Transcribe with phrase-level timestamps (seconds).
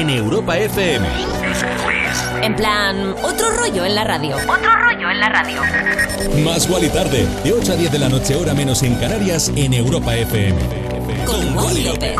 [0.00, 1.08] en Europa FM.
[2.42, 4.36] En plan, otro rollo en la radio.
[4.36, 5.62] Otro rollo en la radio.
[6.44, 9.72] Más Wally tarde, de 8 a 10 de la noche, hora menos en Canarias, en
[9.72, 10.58] Europa FM.
[11.24, 12.14] Con Wally López.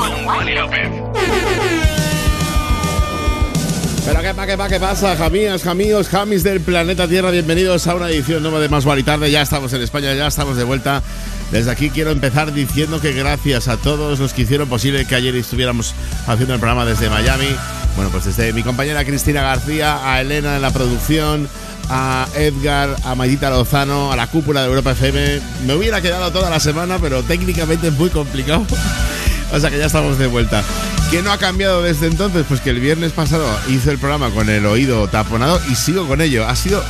[4.06, 7.94] Pero qué pa, qué pa, qué pasa, jamías, jamíos, jamis del planeta Tierra, bienvenidos a
[7.96, 9.30] una edición nueva de Más Guay Tarde.
[9.30, 11.02] Ya estamos en España, ya estamos de vuelta.
[11.50, 15.34] Desde aquí quiero empezar diciendo que gracias a todos los que hicieron posible que ayer
[15.36, 15.94] estuviéramos
[16.26, 17.48] haciendo el programa desde Miami.
[17.94, 21.48] Bueno, pues desde mi compañera Cristina García, a Elena en la producción,
[21.88, 25.40] a Edgar, a Maidita Lozano, a la cúpula de Europa FM.
[25.66, 28.66] Me hubiera quedado toda la semana, pero técnicamente es muy complicado.
[29.52, 30.64] O sea que ya estamos de vuelta.
[31.08, 32.44] ¿Qué no ha cambiado desde entonces?
[32.48, 36.20] Pues que el viernes pasado hice el programa con el oído taponado y sigo con
[36.20, 36.44] ello.
[36.48, 36.82] Ha sido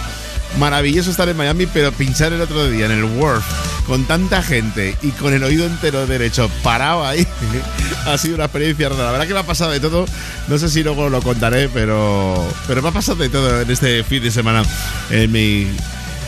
[0.59, 3.45] maravilloso estar en Miami, pero pinchar el otro día en el Wharf
[3.87, 7.27] con tanta gente y con el oído entero derecho parado ahí
[8.07, 9.05] ha sido una experiencia rara.
[9.05, 10.07] La verdad que me ha pasado de todo.
[10.49, 14.03] No sé si luego lo contaré, pero, pero me ha pasado de todo en este
[14.05, 14.63] fin de semana
[15.11, 15.69] en mi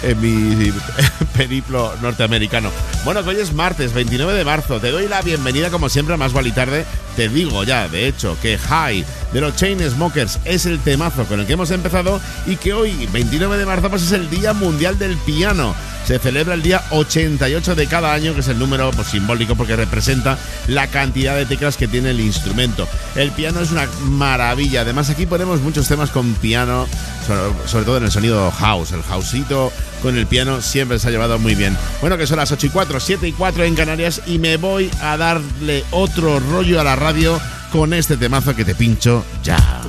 [0.02, 0.72] en mi
[1.36, 2.70] periplo norteamericano.
[3.04, 4.80] Bueno, que hoy es martes 29 de marzo.
[4.80, 6.84] Te doy la bienvenida como siempre a Más Vale Tarde.
[7.18, 11.46] Te digo ya, de hecho, que High de los Chainsmokers es el temazo con el
[11.46, 15.16] que hemos empezado y que hoy, 29 de marzo, pues es el Día Mundial del
[15.16, 15.74] Piano.
[16.06, 19.75] Se celebra el día 88 de cada año, que es el número pues, simbólico porque
[19.75, 20.38] representa
[20.69, 22.87] la cantidad de teclas que tiene el instrumento.
[23.16, 24.82] El piano es una maravilla.
[24.82, 26.87] Además, aquí ponemos muchos temas con piano,
[27.26, 28.93] sobre, sobre todo en el sonido house.
[28.93, 29.72] El houseito
[30.02, 31.76] con el piano siempre se ha llevado muy bien.
[32.00, 34.90] Bueno, que son las 8 y 4, 7 y 4 en Canarias y me voy
[35.00, 37.40] a darle otro rollo a la radio
[37.72, 39.82] con este temazo que te pincho ya.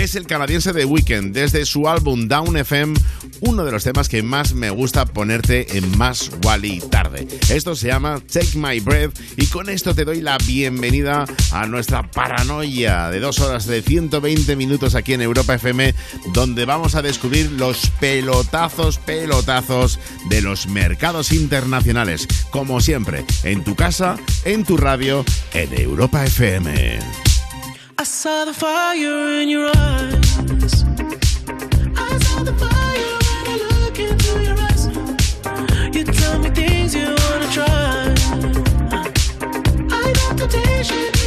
[0.00, 2.98] Es el canadiense The Weeknd desde su álbum Down FM,
[3.40, 7.28] uno de los temas que más me gusta ponerte en más Wally tarde.
[7.50, 12.10] Esto se llama Take My Breath y con esto te doy la bienvenida a nuestra
[12.10, 15.94] paranoia de dos horas de 120 minutos aquí en Europa FM,
[16.32, 20.00] donde vamos a descubrir los pelotazos, pelotazos
[20.30, 24.16] de los mercados internacionales, como siempre, en tu casa,
[24.46, 27.29] en tu radio, en Europa FM.
[28.00, 30.84] I saw the fire in your eyes.
[31.98, 34.86] I saw the fire when I look into your eyes.
[35.94, 38.14] You tell me things you wanna try.
[39.92, 41.19] I.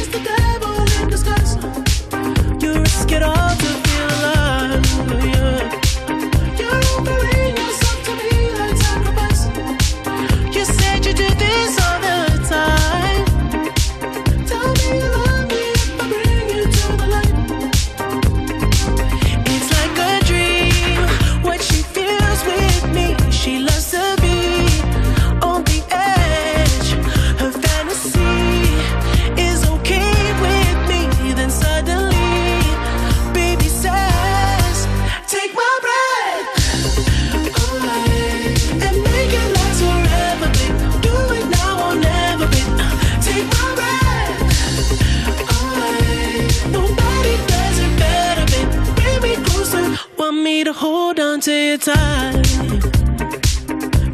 [51.84, 52.42] time.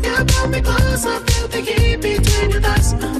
[0.03, 3.20] You pull me closer, feel the heat between your thighs.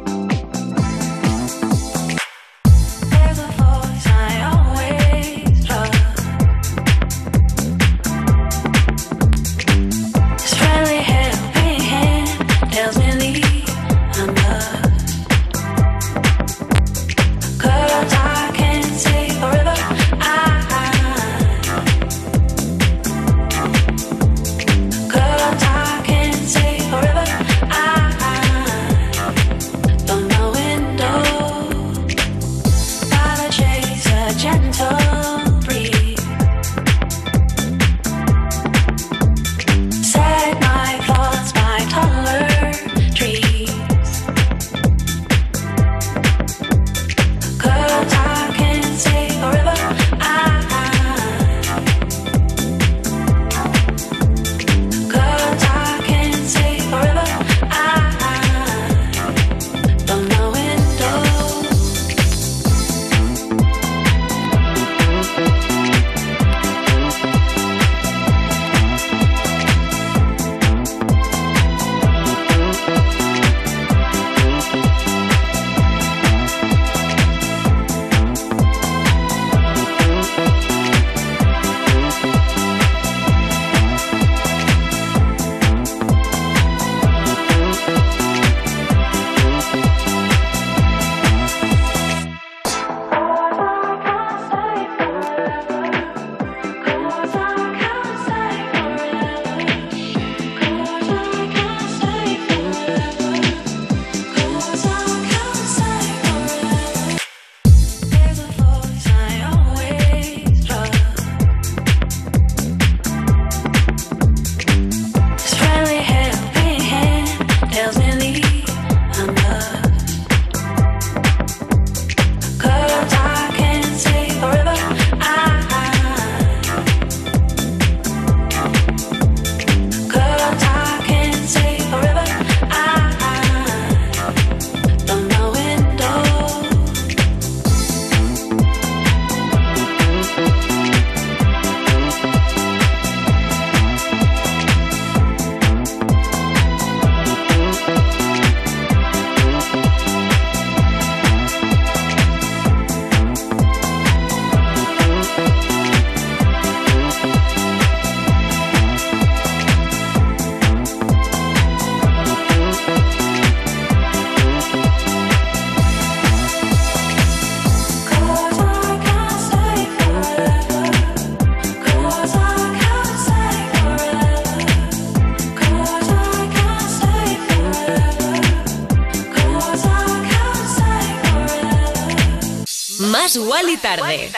[183.35, 184.29] Más Wally tarde.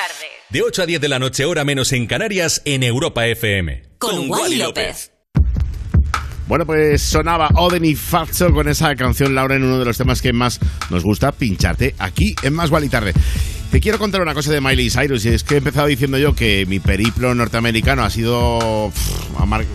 [0.51, 3.81] De 8 a 10 de la noche, hora menos en Canarias, en Europa FM.
[3.97, 5.11] Con Wally López.
[6.47, 10.21] Bueno, pues sonaba Oden y Fatso con esa canción, Laura, en uno de los temas
[10.21, 10.59] que más
[10.91, 13.13] nos gusta pincharte aquí en Más Gual y Tarde.
[13.71, 16.35] Te quiero contar una cosa de Miley Cyrus y es que he empezado diciendo yo
[16.35, 18.91] que mi periplo norteamericano ha sido...
[18.93, 19.65] pff, amar-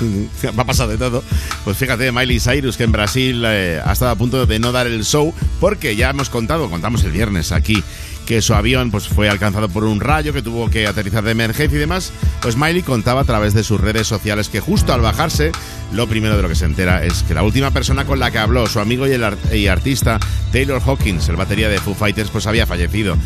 [0.00, 1.22] me ha pasado de todo.
[1.64, 4.86] Pues fíjate, Miley Cyrus que en Brasil eh, ha estado a punto de no dar
[4.86, 7.84] el show porque ya hemos contado, contamos el viernes aquí,
[8.26, 11.76] que su avión pues, fue alcanzado por un rayo que tuvo que aterrizar de emergencia
[11.76, 15.52] y demás, pues Miley contaba a través de sus redes sociales que justo al bajarse,
[15.92, 18.38] lo primero de lo que se entera es que la última persona con la que
[18.38, 20.18] habló, su amigo y, el artista
[20.52, 23.16] Taylor Hawkins, el batería de Foo Fighters, pues había fallecido.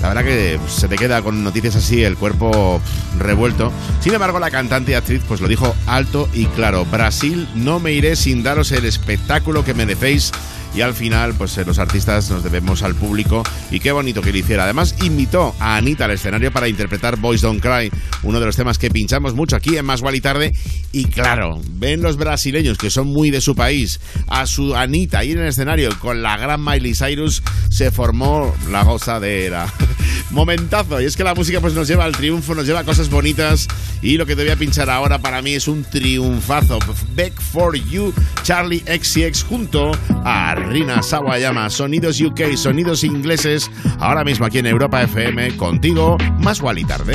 [0.00, 2.80] La verdad que se te queda con noticias así el cuerpo
[3.18, 3.70] revuelto.
[4.00, 6.86] Sin embargo, la cantante y actriz pues lo dijo alto y claro.
[6.86, 10.32] Brasil, no me iré sin daros el espectáculo que merecéis.
[10.74, 14.30] Y al final, pues eh, los artistas nos debemos al público y qué bonito que
[14.30, 14.64] lo hiciera.
[14.64, 17.90] Además, invitó a Anita al escenario para interpretar Boys Don't Cry,
[18.22, 20.52] uno de los temas que pinchamos mucho aquí en Más y Tarde.
[20.92, 25.32] Y claro, ven los brasileños que son muy de su país, a su Anita ahí
[25.32, 29.66] en el escenario con la gran Miley Cyrus, se formó la gozadera.
[30.30, 33.10] Momentazo, y es que la música pues nos lleva al triunfo, nos lleva a cosas
[33.10, 33.66] bonitas
[34.02, 36.78] y lo que te voy a pinchar ahora para mí es un triunfazo.
[37.16, 39.92] Back for You, Charlie XCX junto
[40.24, 46.60] a Rina Sawayama, sonidos UK, sonidos ingleses, ahora mismo aquí en Europa FM, contigo, más
[46.76, 47.14] y tarde.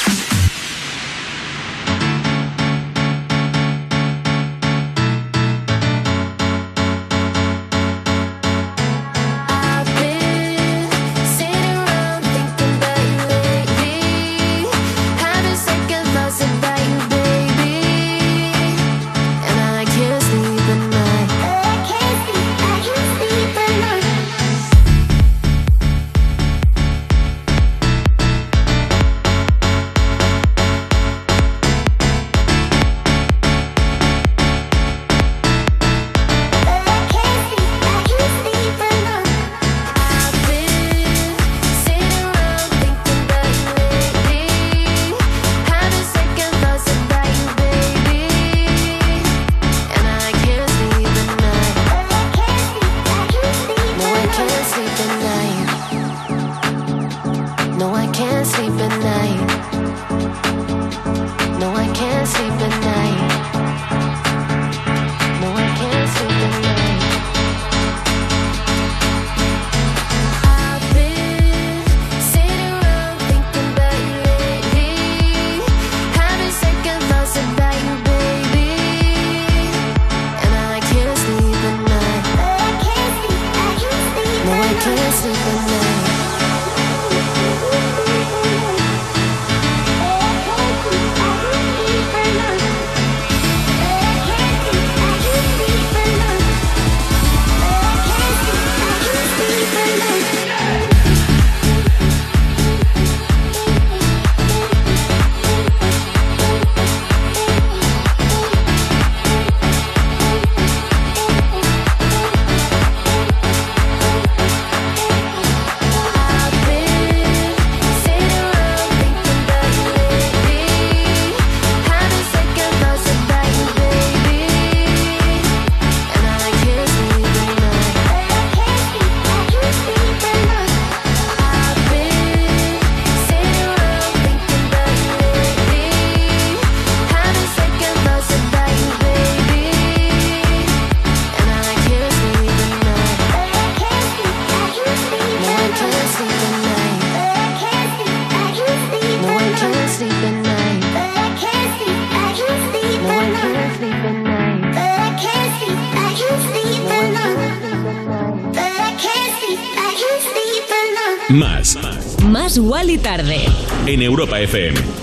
[162.81, 163.45] Más Wally tarde.
[163.85, 165.00] En Europa FM.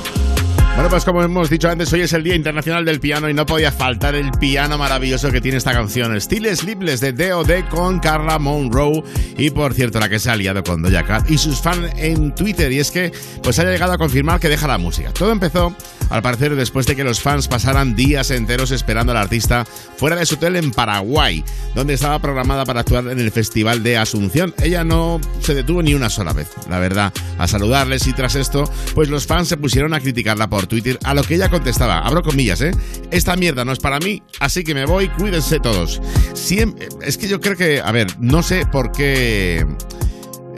[0.79, 3.45] Bueno, pues como hemos dicho antes, hoy es el Día Internacional del Piano y no
[3.45, 6.15] podía faltar el piano maravilloso que tiene esta canción.
[6.21, 7.65] Still Sleepless de D.O.D.
[7.69, 9.03] con Carla Monroe
[9.37, 12.33] y por cierto la que se ha aliado con Doja Cat y sus fans en
[12.33, 13.11] Twitter y es que
[13.43, 15.13] pues ha llegado a confirmar que deja la música.
[15.13, 15.75] Todo empezó
[16.11, 20.27] al parecer después de que los fans pasaran días enteros esperando al artista fuera de
[20.27, 24.55] su hotel en Paraguay, donde estaba programada para actuar en el Festival de Asunción.
[24.63, 28.71] Ella no se detuvo ni una sola vez, la verdad, a saludarles y tras esto,
[28.95, 32.23] pues los fans se pusieron a criticarla por Twitter, a lo que ella contestaba, abro
[32.23, 32.71] comillas, ¿eh?
[33.11, 36.01] Esta mierda no es para mí, así que me voy, cuídense todos.
[36.35, 39.67] Siempre, es que yo creo que, a ver, no sé por qué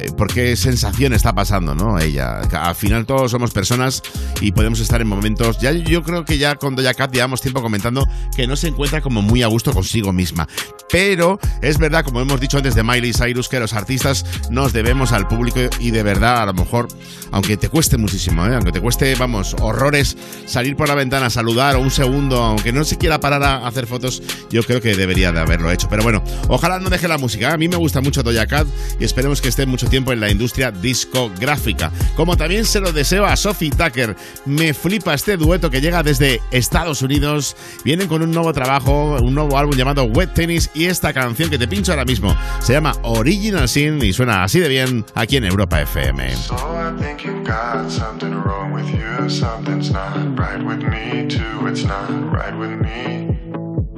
[0.01, 1.99] eh, por qué sensación está pasando, ¿no?
[1.99, 2.41] Ella.
[2.41, 4.03] Al final todos somos personas
[4.41, 5.59] y podemos estar en momentos.
[5.59, 9.01] Ya yo creo que ya con Doja Cat llevamos tiempo comentando que no se encuentra
[9.01, 10.49] como muy a gusto consigo misma.
[10.91, 15.13] Pero es verdad, como hemos dicho antes de Miley Cyrus, que los artistas nos debemos
[15.13, 16.89] al público y de verdad, a lo mejor,
[17.31, 18.55] aunque te cueste muchísimo, ¿eh?
[18.55, 22.73] aunque te cueste, vamos, horrores salir por la ventana a saludar o un segundo, aunque
[22.73, 25.89] no se quiera parar a hacer fotos, yo creo que debería de haberlo hecho.
[25.89, 27.53] Pero bueno, ojalá no deje la música.
[27.53, 28.67] A mí me gusta mucho Doja Cat
[28.99, 31.93] y esperemos que esté mucho tiempo en la industria discográfica.
[32.17, 34.17] Como también se lo deseo a Sophie Tucker.
[34.47, 37.57] Me flipa este dueto que llega desde Estados Unidos.
[37.85, 41.59] Vienen con un nuevo trabajo, un nuevo álbum llamado Wet Tennis y esta canción que
[41.59, 45.45] te pincho ahora mismo se llama Original Sin y suena así de bien aquí en
[45.45, 46.35] Europa FM.
[46.37, 49.29] So I think you've got something wrong with you.
[49.29, 51.67] Something's not right with me, too.
[51.67, 53.37] It's not right with me.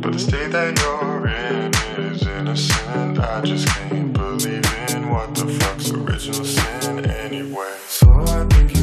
[0.00, 3.18] But the state that you're in is innocent.
[3.18, 7.77] I just can't believe in what the fuck's original sin anyway.
[7.87, 8.82] So I think you've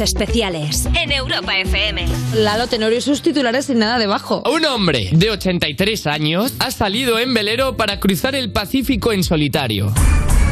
[0.00, 2.06] especiales en Europa FM.
[2.34, 4.42] Lalo Tenorio y sus titulares sin nada debajo.
[4.50, 9.92] Un hombre de 83 años ha salido en velero para cruzar el Pacífico en solitario.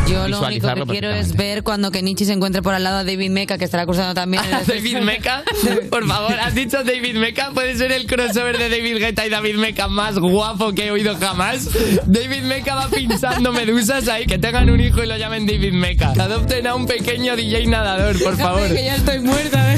[0.08, 3.12] Yo lo único que quiero es ver cuando Kenichi se encuentre por al lado de
[3.12, 4.42] David Meca, que estará cruzando también.
[4.44, 5.42] el David Meca,
[5.90, 9.56] por favor, has dicho David Meca, puede ser el crossover de David Guetta y David
[9.56, 11.68] Meca más guapo que he oído jamás.
[12.06, 16.12] David Meca va pinchando medusas ahí, que tengan un hijo y lo llamen David Meca.
[16.18, 18.68] Adopten a un pequeño DJ nadador, por favor.
[18.68, 19.74] que ya estoy muerta.
[19.74, 19.77] ¿eh?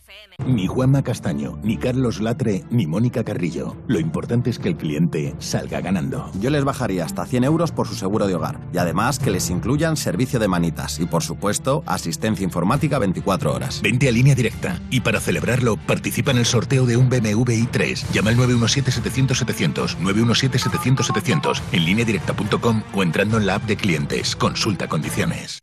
[0.45, 3.75] Ni Juanma Castaño, ni Carlos Latre, ni Mónica Carrillo.
[3.87, 6.31] Lo importante es que el cliente salga ganando.
[6.39, 9.49] Yo les bajaría hasta 100 euros por su seguro de hogar y además que les
[9.49, 13.81] incluyan servicio de manitas y por supuesto asistencia informática 24 horas.
[13.81, 18.11] Vente a línea directa y para celebrarlo participa en el sorteo de un BMW i3.
[18.11, 24.35] Llama al 917-700-700, 917-700-700 en lineadirecta.com o entrando en la app de clientes.
[24.35, 25.61] Consulta condiciones.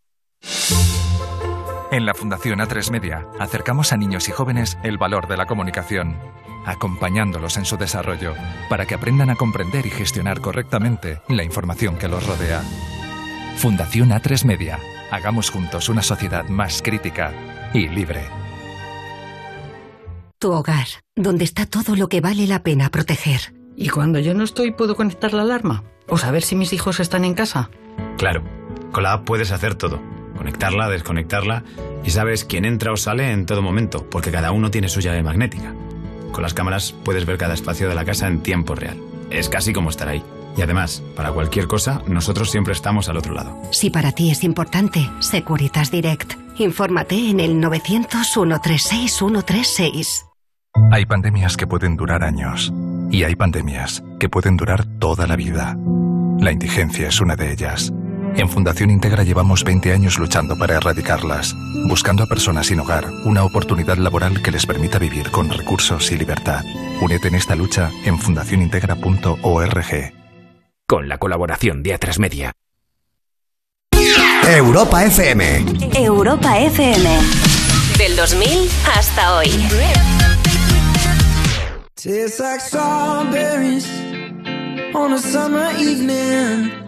[1.91, 6.19] En la Fundación A3 Media acercamos a niños y jóvenes el valor de la comunicación,
[6.67, 8.35] acompañándolos en su desarrollo
[8.69, 12.63] para que aprendan a comprender y gestionar correctamente la información que los rodea.
[13.57, 14.79] Fundación A3 Media.
[15.11, 17.33] Hagamos juntos una sociedad más crítica
[17.73, 18.21] y libre.
[20.39, 23.55] Tu hogar, donde está todo lo que vale la pena proteger.
[23.77, 25.85] ¿Y cuando yo no estoy puedo conectar la alarma?
[26.07, 27.71] ¿O saber si mis hijos están en casa?
[28.19, 28.45] Claro,
[28.93, 30.18] con la app puedes hacer todo.
[30.39, 31.65] Conectarla, desconectarla
[32.05, 35.25] y sabes quién entra o sale en todo momento, porque cada uno tiene su llave
[35.25, 35.75] magnética.
[36.31, 38.99] Con las cámaras puedes ver cada espacio de la casa en tiempo real.
[39.31, 40.23] Es casi como estar ahí.
[40.57, 43.61] Y además, para cualquier cosa, nosotros siempre estamos al otro lado.
[43.73, 46.35] Si para ti es importante, Securitas Direct.
[46.59, 50.25] Infórmate en el 900-136-136.
[50.93, 52.73] Hay pandemias que pueden durar años
[53.11, 55.77] y hay pandemias que pueden durar toda la vida.
[56.39, 57.93] La indigencia es una de ellas.
[58.37, 61.55] En Fundación Integra llevamos 20 años luchando para erradicarlas,
[61.87, 66.17] buscando a personas sin hogar una oportunidad laboral que les permita vivir con recursos y
[66.17, 66.65] libertad.
[67.01, 70.13] Únete en esta lucha en fundacionintegra.org.
[70.87, 72.53] Con la colaboración de A3 Media.
[74.49, 75.65] Europa FM.
[75.95, 77.19] Europa FM.
[77.99, 78.49] Del 2000
[78.97, 79.49] hasta hoy.
[81.95, 83.87] Tastes like strawberries
[84.95, 86.88] on a summer evening.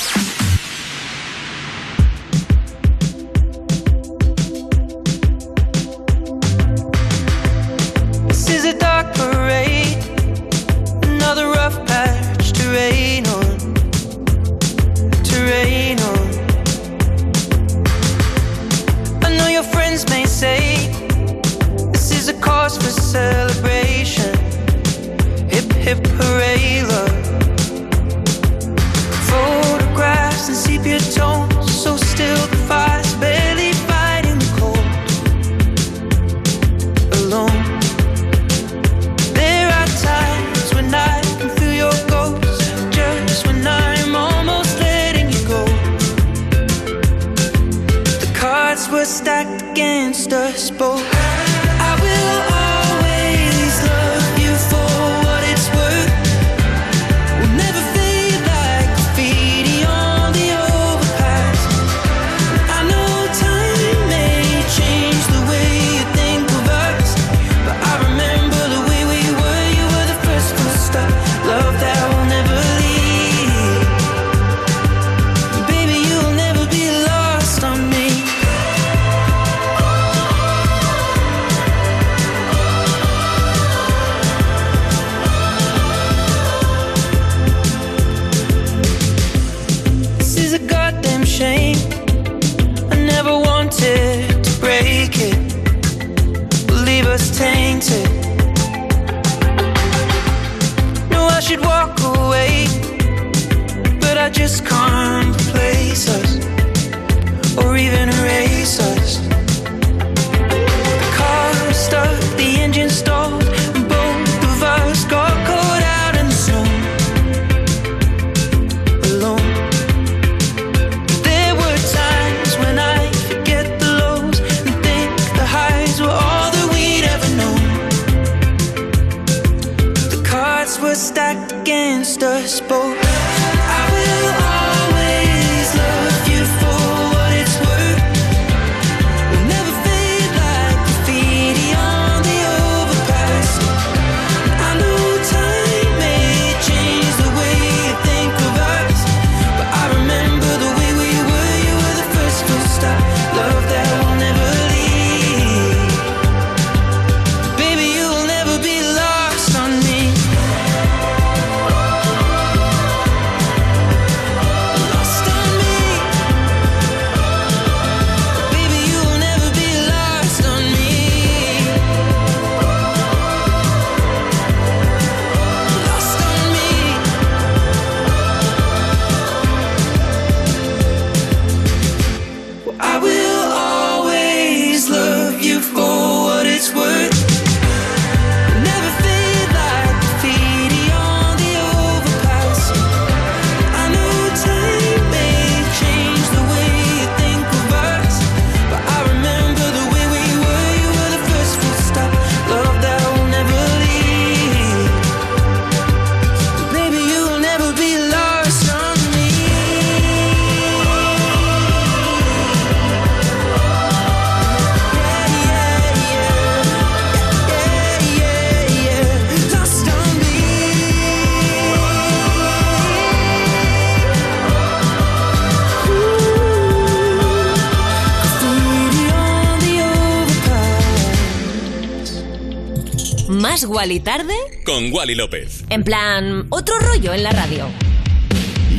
[233.81, 234.35] Wally tarde.
[234.63, 235.63] Con Wally López.
[235.71, 237.65] En plan, otro rollo en la radio.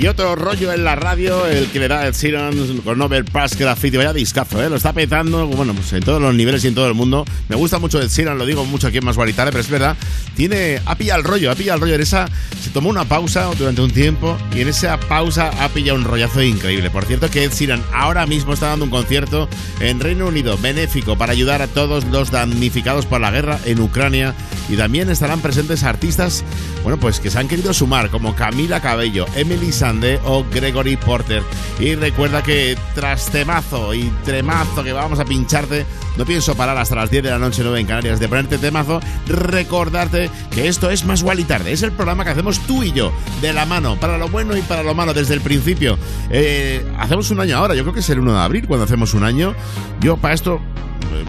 [0.01, 3.97] Y otro rollo en la radio, el que le da el Sheeran con Overpass Graffiti.
[3.97, 4.71] Vaya discazo, ¿eh?
[4.71, 7.25] Lo está petando, bueno, pues en todos los niveles y en todo el mundo.
[7.49, 9.97] Me gusta mucho el Sheeran, lo digo mucho aquí en Más Guaritare, pero es verdad.
[10.35, 12.29] Tiene, ha pillado el rollo, ha pillado el rollo en esa...
[12.63, 16.43] Se tomó una pausa durante un tiempo y en esa pausa ha pillado un rollazo
[16.43, 16.91] increíble.
[16.91, 19.49] Por cierto que Ed Sheeran ahora mismo está dando un concierto
[19.81, 24.35] en Reino Unido, benéfico, para ayudar a todos los damnificados por la guerra en Ucrania.
[24.73, 26.43] Y también estarán presentes artistas,
[26.83, 31.43] bueno, pues que se han querido sumar, como Camila Cabello, Emily Sandé o Gregory Porter.
[31.79, 35.85] Y recuerda que tras temazo y tremazo que vamos a pincharte,
[36.17, 39.01] no pienso parar hasta las 10 de la noche, 9 en Canarias, de ponerte temazo,
[39.27, 41.73] recordarte que esto es Más Gual Tarde.
[41.73, 44.63] Es el programa que hacemos tú y yo, de la mano, para lo bueno y
[44.63, 45.99] para lo malo, desde el principio.
[46.31, 49.13] Eh, hacemos un año ahora, yo creo que es el 1 de abril cuando hacemos
[49.13, 49.55] un año.
[50.01, 50.63] Yo para esto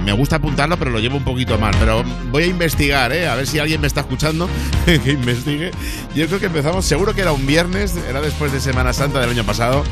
[0.03, 1.75] me gusta apuntarlo, pero lo llevo un poquito mal.
[1.79, 3.27] Pero voy a investigar, ¿eh?
[3.27, 4.49] A ver si alguien me está escuchando
[4.85, 5.71] que investigue.
[6.15, 9.29] Yo creo que empezamos, seguro que era un viernes, era después de Semana Santa del
[9.29, 9.83] año pasado.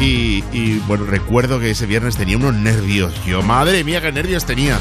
[0.00, 3.14] Y, y, bueno, recuerdo que ese viernes tenía unos nervios.
[3.24, 4.78] Yo, madre mía, qué nervios tenía.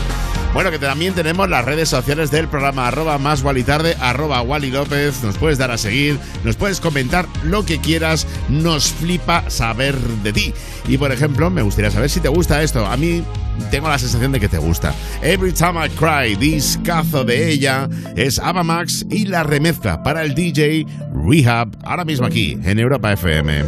[0.56, 4.72] Bueno, que también tenemos las redes sociales del programa, arroba más Wally Tarde, arroba Wally
[4.72, 5.22] López.
[5.22, 8.26] Nos puedes dar a seguir, nos puedes comentar lo que quieras.
[8.48, 10.54] Nos flipa saber de ti.
[10.88, 12.86] Y por ejemplo, me gustaría saber si te gusta esto.
[12.86, 13.22] A mí
[13.70, 14.96] tengo la sensación de que te gusta.
[15.22, 20.36] Every Time I Cry, discazo de ella, es Ava Max y la remezcla para el
[20.36, 23.66] DJ Rehab, ahora mismo aquí en Europa FM.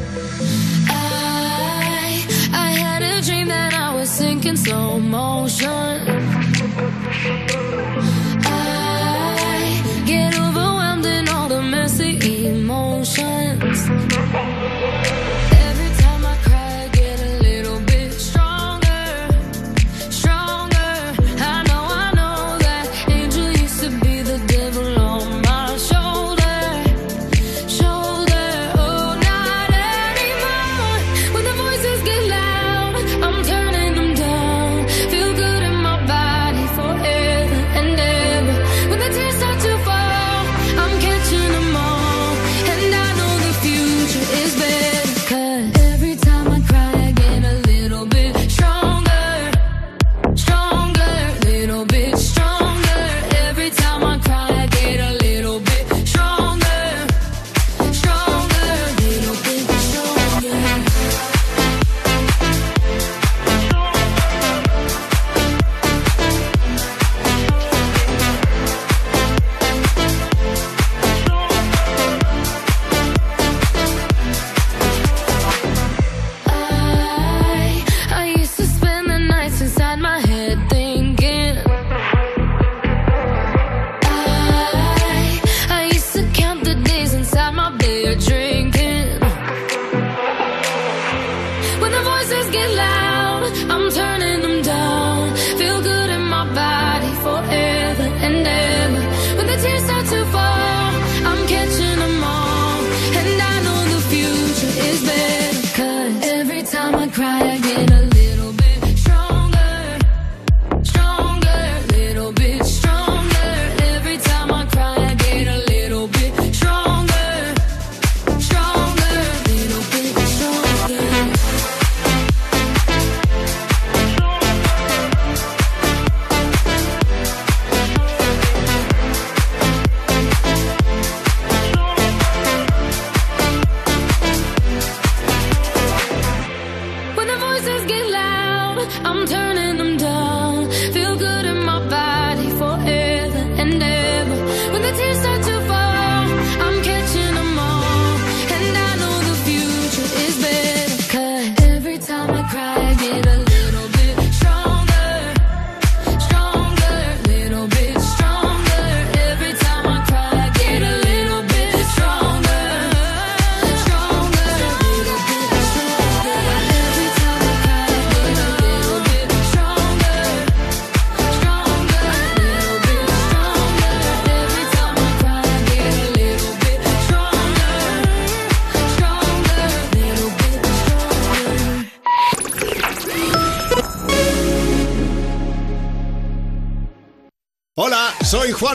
[5.60, 6.27] I.
[7.30, 7.57] I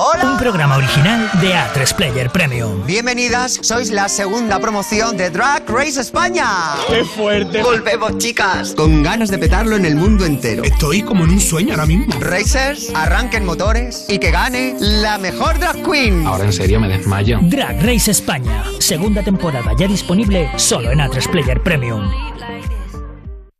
[0.00, 2.86] Un programa original de A3 Player Premium.
[2.86, 6.46] Bienvenidas, sois la segunda promoción de Drag Race España.
[6.88, 7.62] ¡Qué fuerte!
[7.62, 10.62] Volvemos, chicas, con ganas de petarlo en el mundo entero.
[10.64, 12.14] Estoy como en un sueño ahora mismo.
[12.18, 16.26] Racers, arranquen motores y que gane la mejor drag queen.
[16.26, 17.38] Ahora en serio me desmayo.
[17.42, 18.64] Drag Race España.
[18.78, 22.10] Segunda temporada ya disponible solo en A3 Player Premium.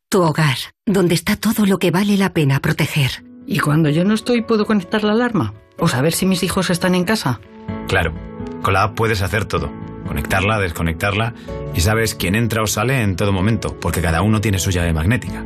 [0.08, 3.24] Tu hogar, donde está todo lo que vale la pena proteger.
[3.46, 5.52] ¿Y cuando yo no estoy puedo conectar la alarma?
[5.80, 7.40] ¿O saber si mis hijos están en casa?
[7.88, 8.12] Claro,
[8.62, 9.72] con la app puedes hacer todo.
[10.06, 11.32] Conectarla, desconectarla
[11.74, 14.92] y sabes quién entra o sale en todo momento, porque cada uno tiene su llave
[14.92, 15.44] magnética.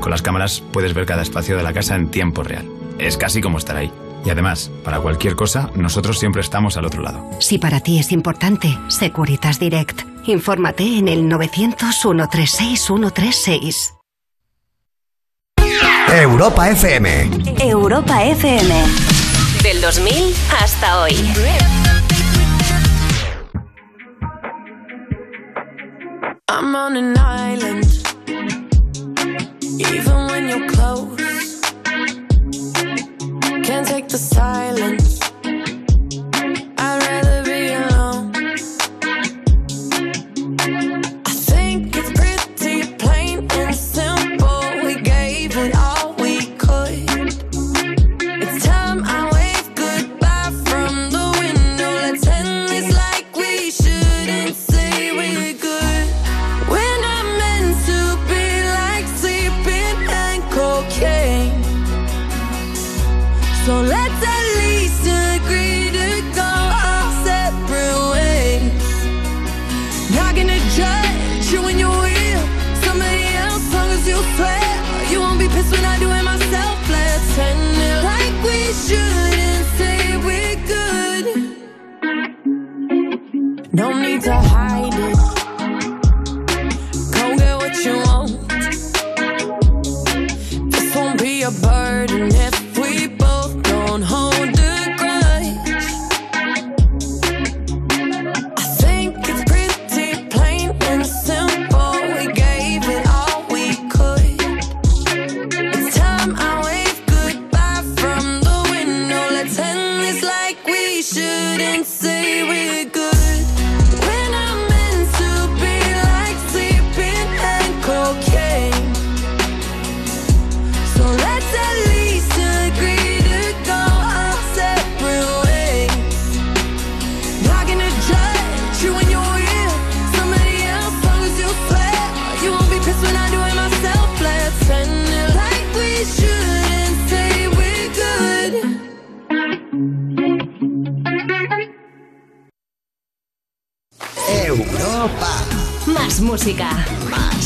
[0.00, 2.66] Con las cámaras puedes ver cada espacio de la casa en tiempo real.
[2.98, 3.92] Es casi como estar ahí.
[4.24, 7.24] Y además, para cualquier cosa, nosotros siempre estamos al otro lado.
[7.38, 10.02] Si para ti es importante, Securitas Direct.
[10.26, 13.94] Infórmate en el 900-136-136.
[16.10, 17.30] Europa FM.
[17.60, 19.27] Europa FM.
[19.80, 21.14] Del 2000 hasta hoy.
[26.48, 27.86] I'm on an island.
[29.78, 31.60] Even when you're close,
[33.62, 35.27] can't take the silence.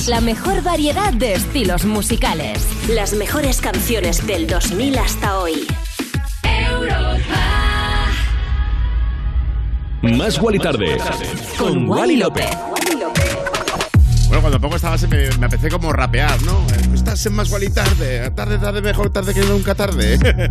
[0.07, 2.62] La mejor variedad de estilos musicales.
[2.90, 5.66] Las mejores canciones del 2000 hasta hoy.
[10.03, 10.99] Más Wally Tarde.
[11.57, 12.51] Con Wally López.
[14.32, 16.66] Bueno, cuando pongo esta base me, me como rapear, ¿no?
[16.94, 18.30] Estás en más y tarde.
[18.30, 20.14] Tarde, tarde, mejor tarde que nunca tarde.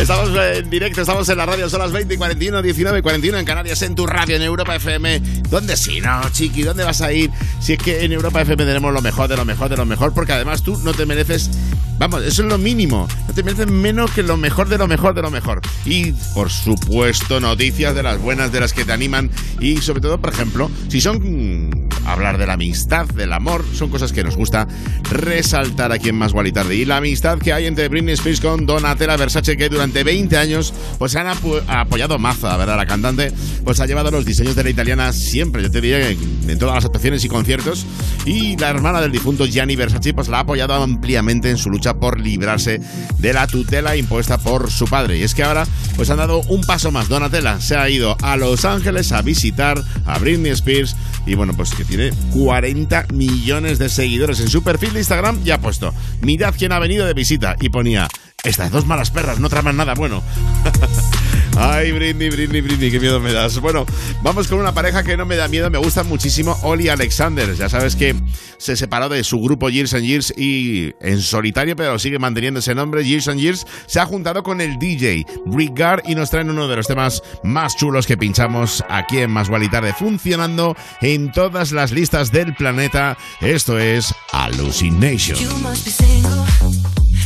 [0.00, 3.38] estamos en directo, estamos en la radio, son las 20 y 41, 19 y 41
[3.38, 5.20] en Canarias, en tu radio, en Europa FM.
[5.50, 6.62] ¿Dónde sí, no, chiqui?
[6.62, 7.30] ¿Dónde vas a ir?
[7.60, 10.14] Si es que en Europa FM tenemos lo mejor de lo mejor de lo mejor,
[10.14, 11.50] porque además tú no te mereces.
[11.98, 13.08] Vamos, eso es lo mínimo.
[13.26, 15.60] No te mereces menos que lo mejor de lo mejor de lo mejor.
[15.84, 19.30] Y, por supuesto, noticias de las buenas, de las que te animan.
[19.60, 24.12] Y, sobre todo, por ejemplo, si son hablar de la amistad, del amor, son cosas
[24.12, 24.66] que nos gusta
[25.10, 26.76] resaltar aquí en Más y Tarde.
[26.76, 30.72] Y la amistad que hay entre Britney Spears con Donatella Versace, que durante 20 años
[30.98, 32.76] pues han apo- apoyado mazo, ¿verdad?
[32.76, 33.32] La cantante
[33.64, 36.84] pues ha llevado los diseños de la italiana siempre, yo te diría, en todas las
[36.84, 37.86] actuaciones y conciertos.
[38.24, 41.94] Y la hermana del difunto Gianni Versace pues la ha apoyado ampliamente en su lucha
[41.94, 42.80] por librarse
[43.18, 45.18] de la tutela impuesta por su padre.
[45.18, 47.08] Y es que ahora pues han dado un paso más.
[47.08, 50.96] Donatella se ha ido a Los Ángeles a visitar a Britney Spears
[51.26, 51.97] y bueno, pues que tiene
[52.32, 56.78] 40 millones de seguidores en su perfil de Instagram y ha puesto, mirad quién ha
[56.78, 58.08] venido de visita y ponía,
[58.44, 60.22] estas dos malas perras no traman nada bueno.
[61.60, 63.58] Ay, Britney, Britney, Britney, qué miedo me das.
[63.58, 63.84] Bueno,
[64.22, 67.52] vamos con una pareja que no me da miedo, me gusta muchísimo, Oli Alexander.
[67.56, 68.14] Ya sabes que
[68.58, 72.76] se separó de su grupo Years and Years y en solitario, pero sigue manteniendo ese
[72.76, 76.68] nombre, Years and Years, se ha juntado con el DJ Rigard y nos traen uno
[76.68, 81.72] de los temas más chulos que pinchamos aquí en Más y Tarde, funcionando en todas
[81.72, 83.18] las listas del planeta.
[83.40, 85.36] Esto es Hallucination.
[85.38, 86.44] You must be single,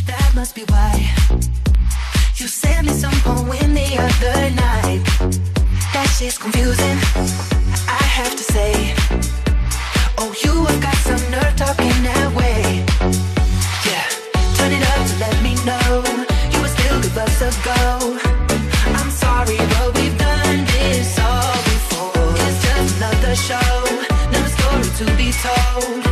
[0.06, 1.12] that must be why.
[2.42, 2.48] You
[2.82, 5.02] me some poem the other night.
[5.92, 6.98] That shit's confusing,
[7.88, 8.72] I have to say.
[10.18, 12.84] Oh, you have got some nerve talking that way.
[13.88, 14.06] Yeah,
[14.56, 16.04] turn it up to let me know
[16.52, 18.18] you would still us a go.
[18.98, 22.32] I'm sorry, but we've done this all before.
[22.48, 23.72] It's just another show,
[24.28, 26.11] another story to be told.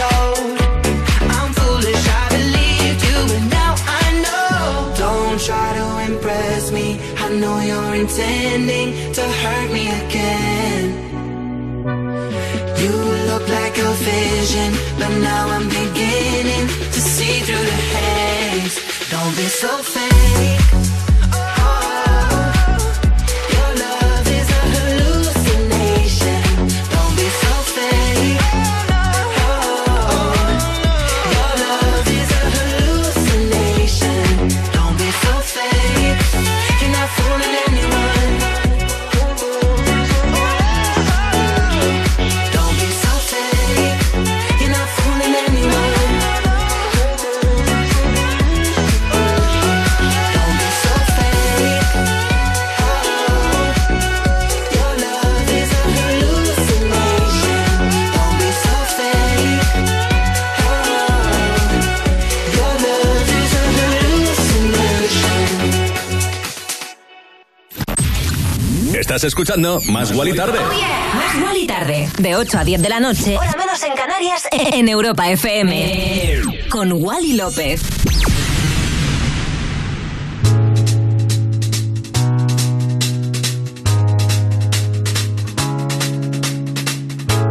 [0.00, 0.56] Told.
[1.36, 3.20] I'm foolish, I believed you,
[3.58, 4.94] now I know.
[5.04, 7.00] Don't try to impress me.
[7.24, 10.84] I know you're intending to hurt me again.
[12.82, 12.94] You
[13.30, 18.76] look like a vision, but now I'm beginning to see through the haze.
[19.10, 20.11] Don't be so fake.
[69.14, 70.58] Estás escuchando Más Guali Tarde.
[70.58, 72.08] Más igual y tarde.
[72.16, 73.36] De 8 a 10 de la noche.
[73.36, 74.48] Hora menos en Canarias.
[74.72, 76.40] En Europa FM.
[76.70, 77.82] Con Wally López.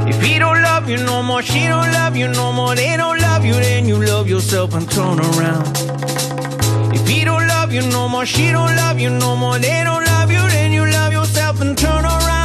[0.07, 3.21] If he don't love you no more, she don't love you no more, they don't
[3.21, 5.67] love you, then you love yourself and turn around.
[6.91, 10.03] If he don't love you no more, she don't love you no more, they don't
[10.03, 12.40] love you, then you love yourself and turn around.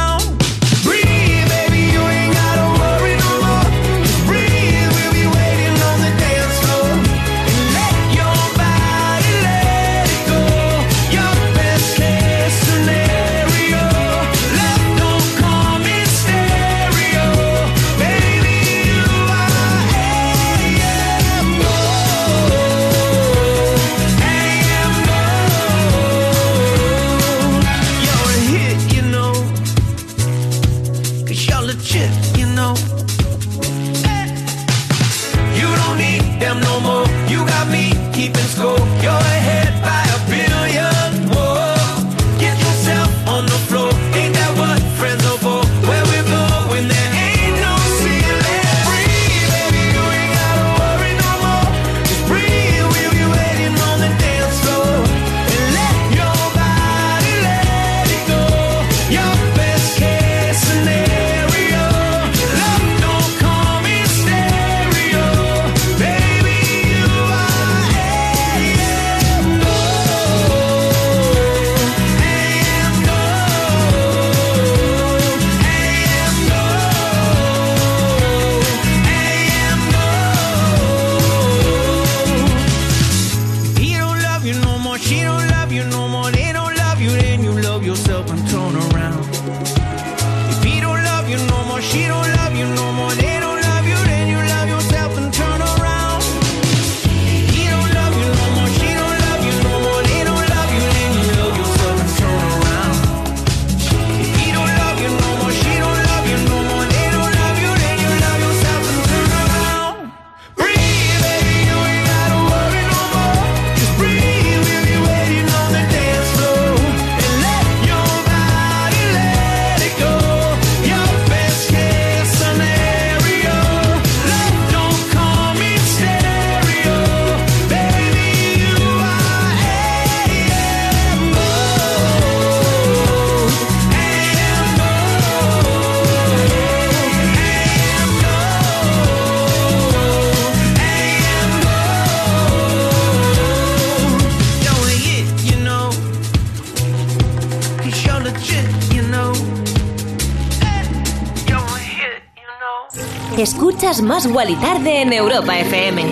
[153.97, 156.03] Escuchas Más Wally Tarde en Europa FM.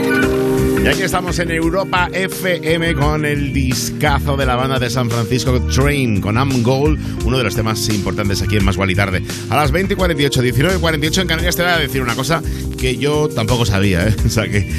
[0.84, 5.60] Y aquí estamos en Europa FM con el discazo de la banda de San Francisco
[5.62, 9.24] Train, con Am Goal, uno de los temas importantes aquí en Más y Tarde.
[9.50, 12.16] A las 20 y 48, 19 y 48 en Canarias te voy a decir una
[12.16, 12.42] cosa
[12.76, 14.15] que yo tampoco sabía, ¿eh?
[14.26, 14.71] O sea que,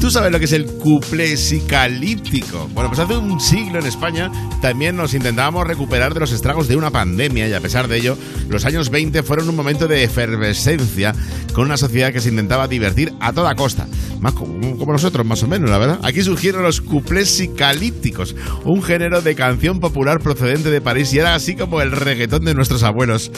[0.00, 2.68] ¿tú sabes lo que es el cuplé psicalíptico?
[2.74, 4.30] Bueno, pues hace un siglo en España
[4.60, 8.16] también nos intentábamos recuperar de los estragos de una pandemia y a pesar de ello,
[8.48, 11.14] los años 20 fueron un momento de efervescencia
[11.52, 13.86] con una sociedad que se intentaba divertir a toda costa.
[14.20, 16.00] Más como, nosotros, más o menos, la verdad.
[16.02, 21.34] Aquí surgieron los cuplés psicalípticos, un género de canción popular procedente de París y era
[21.34, 23.32] así como el reggaetón de nuestros abuelos.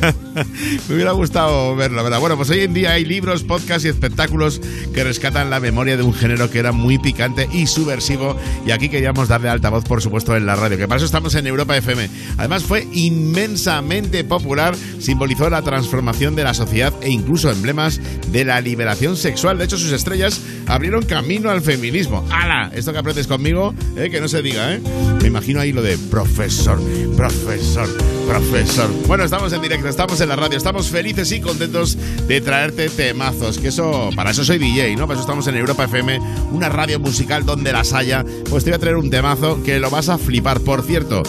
[0.88, 2.20] Me hubiera gustado verlo, ¿verdad?
[2.20, 4.60] Bueno, pues hoy en día hay libros, podcasts y espectáculos
[4.92, 8.36] que rescatan la memoria de un género que era muy picante y subversivo.
[8.66, 11.46] Y aquí queríamos darle altavoz, por supuesto, en la radio, que para eso estamos en
[11.46, 12.10] Europa FM.
[12.36, 18.00] Además, fue inmensamente popular, simbolizó la transformación de la sociedad e incluso emblemas
[18.32, 19.56] de la liberación sexual.
[19.56, 22.26] De hecho, sus estrellas abrieron camino al feminismo.
[22.32, 22.72] ¡Hala!
[22.74, 24.80] Esto que aprendes conmigo, eh, que no se diga, ¿eh?
[25.22, 26.80] Me imagino ahí lo de profesor,
[27.16, 27.88] profesor,
[28.26, 28.90] profesor.
[29.06, 31.96] Bueno, estamos en directo, estamos en la radio, estamos felices y contentos
[32.26, 32.88] de traerte
[33.34, 35.06] Que eso, para eso soy DJ, ¿no?
[35.06, 36.18] Para eso estamos en Europa FM,
[36.52, 38.24] una radio musical donde las haya.
[38.48, 40.60] Pues te voy a traer un temazo que lo vas a flipar.
[40.60, 41.22] Por cierto,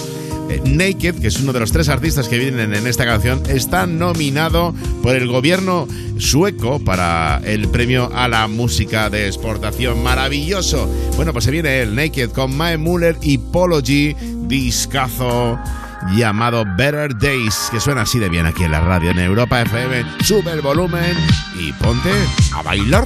[0.49, 3.87] eh, Naked, que es uno de los tres artistas que vienen en esta canción, está
[3.87, 5.87] nominado por el gobierno
[6.17, 10.03] sueco para el premio a la música de exportación.
[10.03, 10.87] Maravilloso.
[11.15, 14.15] Bueno, pues se viene el Naked con Mae Muller y Polo G,
[14.47, 15.57] discazo
[16.11, 20.05] llamado Better Days, que suena así de bien aquí en la radio en Europa FM.
[20.23, 21.15] Sube el volumen
[21.55, 22.11] y ponte
[22.53, 23.05] a bailar.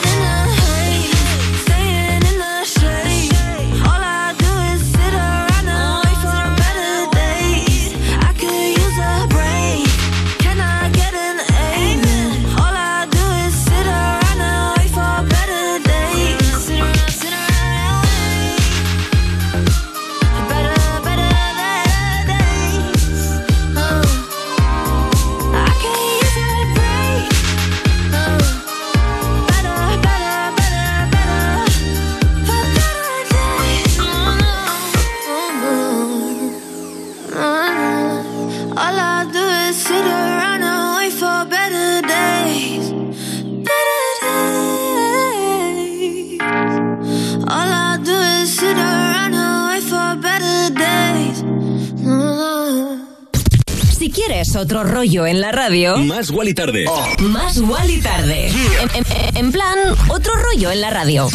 [54.27, 56.85] quieres otro rollo en la radio, Más Wally Tarde.
[57.21, 58.49] más Wally tarde.
[58.49, 59.77] En, en- en plan,
[60.09, 61.27] otro rollo en la radio.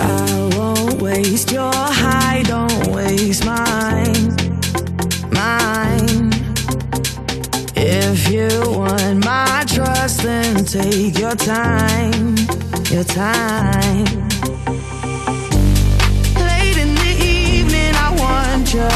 [0.00, 4.34] I won't waste your high, don't waste mine.
[5.32, 6.30] Mine.
[7.76, 12.36] If you want my trust, then take your time.
[12.90, 14.06] Your time.
[16.48, 18.88] Late in the evening, I want you.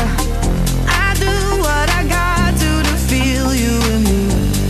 [0.88, 3.76] I do what I got to to feel you
[4.08, 4.20] me.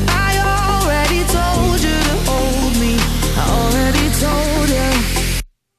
[0.09, 2.97] I already told you to hold me.
[3.39, 4.91] I already told you.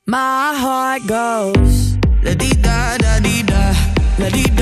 [0.07, 3.73] My heart goes la di da da di da,
[4.19, 4.52] la di da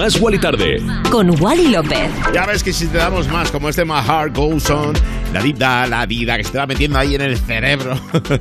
[0.00, 0.82] Más Wally Tarde.
[1.10, 2.10] Con Wally López.
[2.32, 4.94] Ya ves que si te damos más, como este My Heart Goes On,
[5.34, 8.00] la vida, la vida, que se te va metiendo ahí en el cerebro.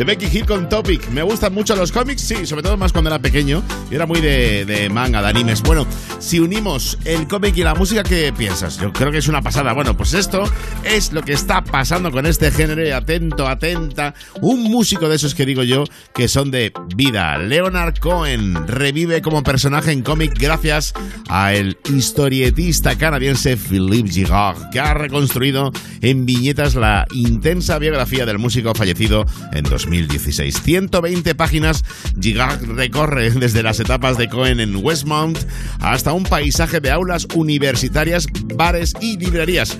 [0.00, 1.10] de Becky Hill con Topic.
[1.10, 3.62] Me gustan mucho los cómics, sí, sobre todo más cuando era pequeño.
[3.90, 5.60] Y era muy de, manga, de animes.
[5.60, 5.86] Bueno,
[6.18, 8.78] si unimos el cómic y la música, ¿qué piensas?
[8.78, 9.74] Yo creo que es una pasada.
[9.74, 10.44] Bueno, pues esto
[10.84, 12.82] es lo que está pasando con este género.
[12.82, 14.14] Y atento, atenta.
[14.40, 15.84] Un músico de esos que digo yo,
[16.14, 17.36] que son de vida.
[17.36, 20.94] Leonard Cohen revive como personaje en cómic gracias
[21.28, 28.38] a el historietista canadiense Philippe Giraud, que ha reconstruido en viñetas la intensa biografía del
[28.38, 30.62] músico fallecido en 2016.
[30.62, 31.84] 120 páginas,
[32.20, 35.38] Giraud recorre desde las etapas de Cohen en Westmount
[35.80, 39.76] hasta un paisaje de aulas universitarias, bares y librerías.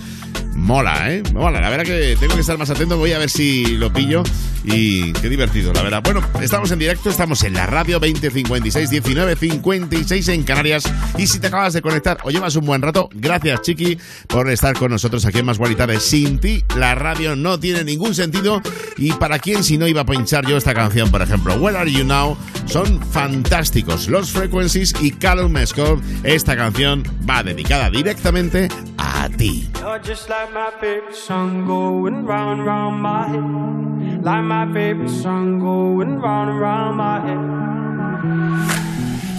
[0.55, 1.23] mola, ¿eh?
[1.33, 4.23] Mola, la verdad que tengo que estar más atento, voy a ver si lo pillo
[4.65, 6.03] y qué divertido, la verdad.
[6.03, 10.85] Bueno, estamos en directo, estamos en la radio 2056 19 56 en Canarias
[11.17, 14.77] y si te acabas de conectar o llevas un buen rato, gracias Chiqui por estar
[14.77, 16.03] con nosotros aquí en Más Guaritares.
[16.03, 18.61] Sin ti la radio no tiene ningún sentido
[18.99, 21.91] y para quién si no iba a pinchar yo esta canción, por ejemplo, Where Are
[21.91, 22.37] You Now,
[22.67, 24.09] son fantásticos.
[24.09, 28.69] Los Frequencies y Callum Scott, esta canción va dedicada directamente
[28.99, 29.69] a ti.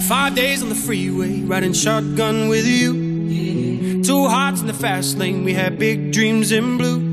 [0.08, 4.02] Five days on the freeway, riding shotgun with you.
[4.02, 7.12] Two hearts in the fast lane, we had big dreams in blue.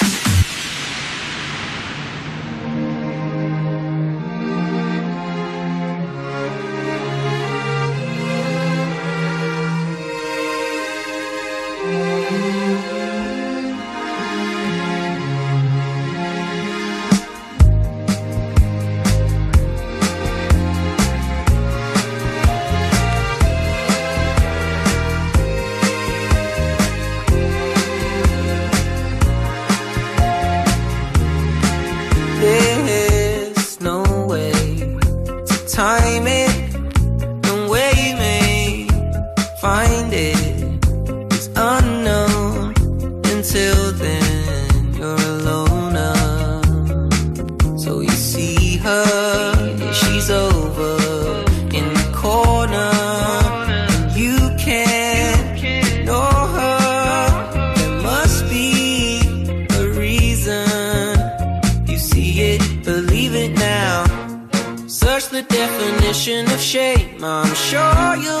[67.23, 68.40] I'm sure you'll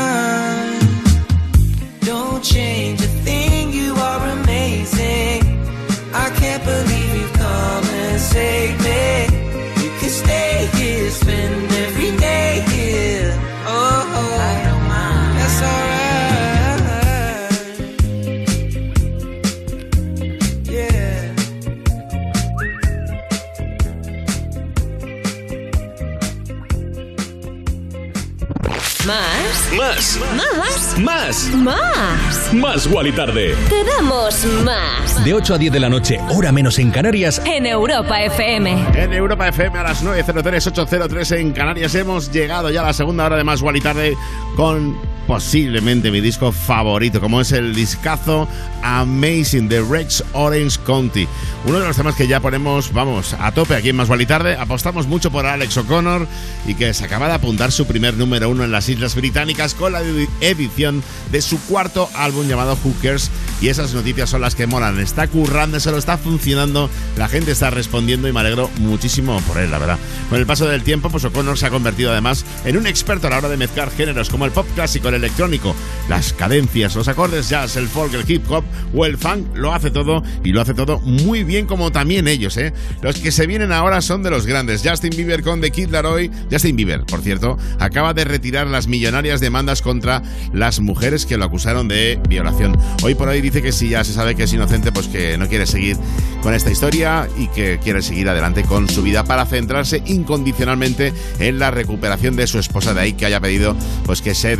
[31.31, 31.53] Más.
[31.53, 32.53] Más.
[32.53, 32.87] Más.
[32.87, 33.55] Wally Tarde.
[33.69, 35.23] Te damos más.
[35.23, 37.41] De 8 a 10 de la noche, hora menos en Canarias.
[37.45, 38.87] En Europa FM.
[38.95, 43.27] En Europa FM a las 9.03, 803 en Canarias hemos llegado ya a la segunda
[43.27, 44.17] hora de Más Wally Tarde
[44.57, 44.97] con
[45.31, 48.49] posiblemente mi disco favorito, como es el discazo
[48.83, 51.25] Amazing de Rex Orange County.
[51.63, 54.57] Uno de los temas que ya ponemos, vamos, a tope aquí en Más Wally Tarde.
[54.57, 56.27] Apostamos mucho por Alex O'Connor
[56.67, 59.93] y que se acaba de apuntar su primer número uno en las Islas Británicas con
[59.93, 60.01] la
[60.41, 61.01] edición
[61.31, 63.31] de su cuarto álbum llamado Hookers.
[63.61, 64.99] Y esas noticias son las que molan.
[64.99, 69.59] Está currando, se lo está funcionando, la gente está respondiendo y me alegro muchísimo por
[69.59, 69.99] él, la verdad.
[70.29, 73.29] Con el paso del tiempo, pues O'Connor se ha convertido además en un experto a
[73.29, 75.75] la hora de mezclar géneros como el pop clásico, el electrónico,
[76.09, 78.63] las cadencias, los acordes jazz, el folk, el hip hop
[78.93, 79.55] o el funk.
[79.55, 82.73] Lo hace todo y lo hace todo muy bien como también ellos, ¿eh?
[83.01, 84.81] Los que se vienen ahora son de los grandes.
[84.83, 86.29] Justin Bieber con The Kid Laroi.
[86.51, 90.21] Justin Bieber, por cierto, acaba de retirar las millonarias demandas contra
[90.53, 92.77] las mujeres que lo acusaron de violación.
[93.03, 95.47] Hoy por hoy dice que si ya se sabe que es inocente, pues que no
[95.47, 95.97] quiere seguir
[96.41, 101.59] con esta historia y que quiere seguir adelante con su vida para centrarse incondicionalmente en
[101.59, 102.93] la recuperación de su esposa.
[102.93, 104.55] De ahí que haya pedido pues que se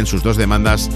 [0.00, 0.88] desestimen sus dos demandas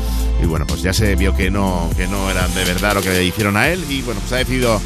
[0.43, 3.11] y bueno, pues ya se vio que no, que no eran de verdad lo que
[3.11, 4.81] le hicieron a él y bueno, pues ha decidido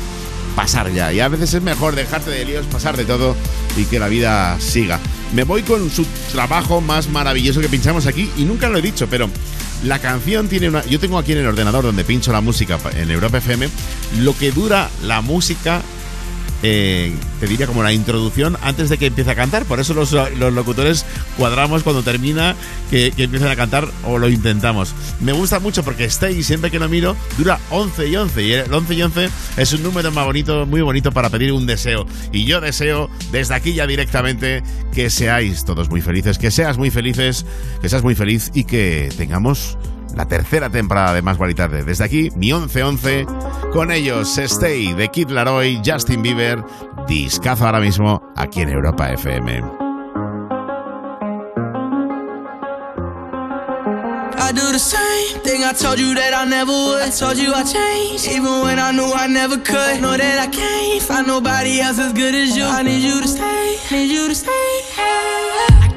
[0.54, 1.12] pasar ya.
[1.12, 3.36] Y a veces es mejor dejarte de líos, pasar de todo
[3.76, 4.98] y que la vida siga.
[5.34, 9.06] Me voy con su trabajo más maravilloso que pinchamos aquí y nunca lo he dicho,
[9.08, 9.28] pero
[9.84, 10.84] la canción tiene una...
[10.86, 13.68] Yo tengo aquí en el ordenador donde pincho la música en Europa FM
[14.20, 15.82] lo que dura la música
[16.62, 19.64] eh, te diría como la introducción antes de que empiece a cantar.
[19.64, 21.04] Por eso los, los locutores
[21.36, 22.56] cuadramos cuando termina
[22.90, 24.94] que, que, empiecen a cantar o lo intentamos.
[25.20, 28.42] Me gusta mucho porque Stay, siempre que lo miro, dura 11 y 11.
[28.42, 31.66] Y el 11 y 11 es un número más bonito, muy bonito para pedir un
[31.66, 32.06] deseo.
[32.32, 36.90] Y yo deseo desde aquí ya directamente que seáis todos muy felices, que seas muy
[36.90, 37.46] felices,
[37.80, 39.78] que seas muy feliz y que tengamos
[40.18, 41.84] la tercera temporada de Más Guay Tarde.
[41.84, 46.64] Desde aquí, mi 11-11, con ellos Stay de Kid Laroi, Justin Bieber,
[47.06, 49.62] discazo ahora mismo aquí en Europa FM.
[54.40, 57.02] I do the same thing I told you that I never would.
[57.02, 60.00] I told you I changed, even when I knew I never could.
[60.00, 62.64] Know that I can't find nobody else as good as you.
[62.64, 64.50] I need you to stay, need you to stay.
[64.50, 65.87] I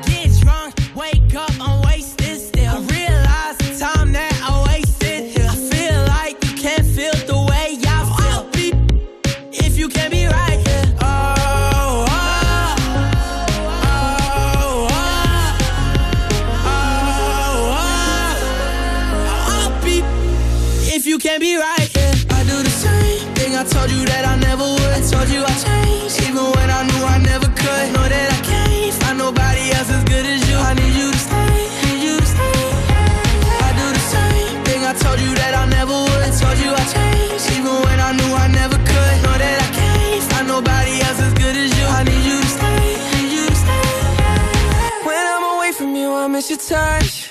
[46.41, 47.30] miss your touch.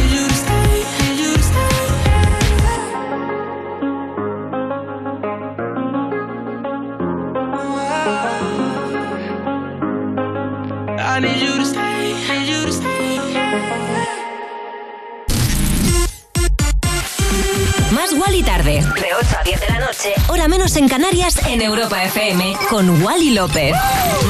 [18.31, 18.81] Wally tarde.
[18.81, 23.03] De 8 a 10 de la noche, hora menos en Canarias, en Europa FM, con
[23.03, 23.75] Wally López.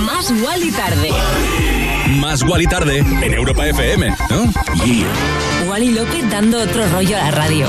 [0.08, 1.12] Más Wally tarde.
[2.16, 4.52] Más Wally tarde en Europa FM, ¿no?
[4.84, 5.06] Yeah.
[5.70, 7.68] Wally López dando otro rollo a la radio.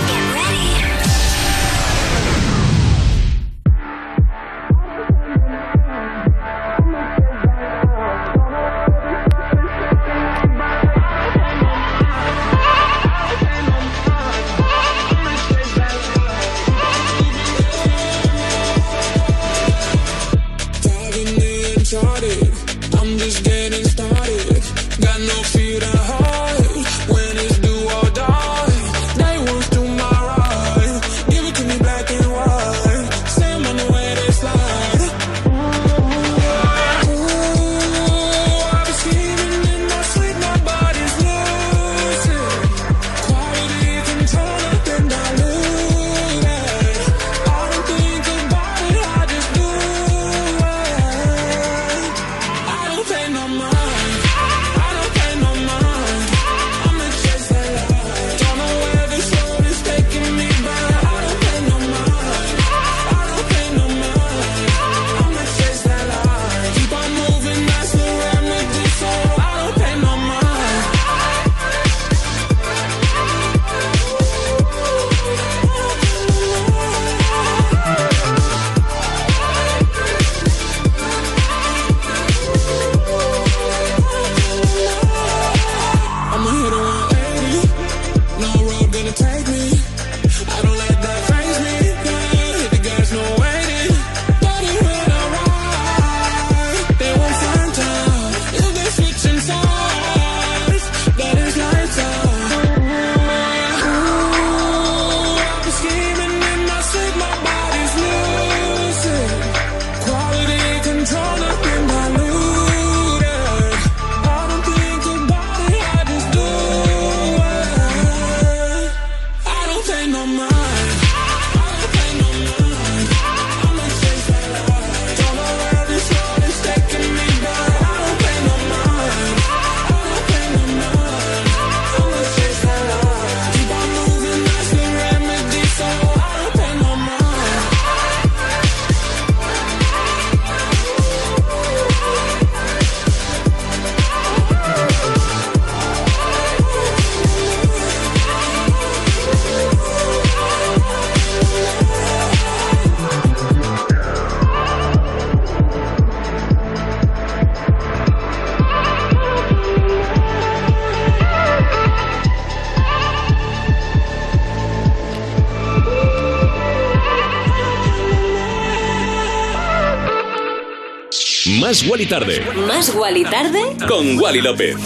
[171.73, 173.59] Más Wally tarde Más Wally tarde.
[173.89, 174.77] con Wally López.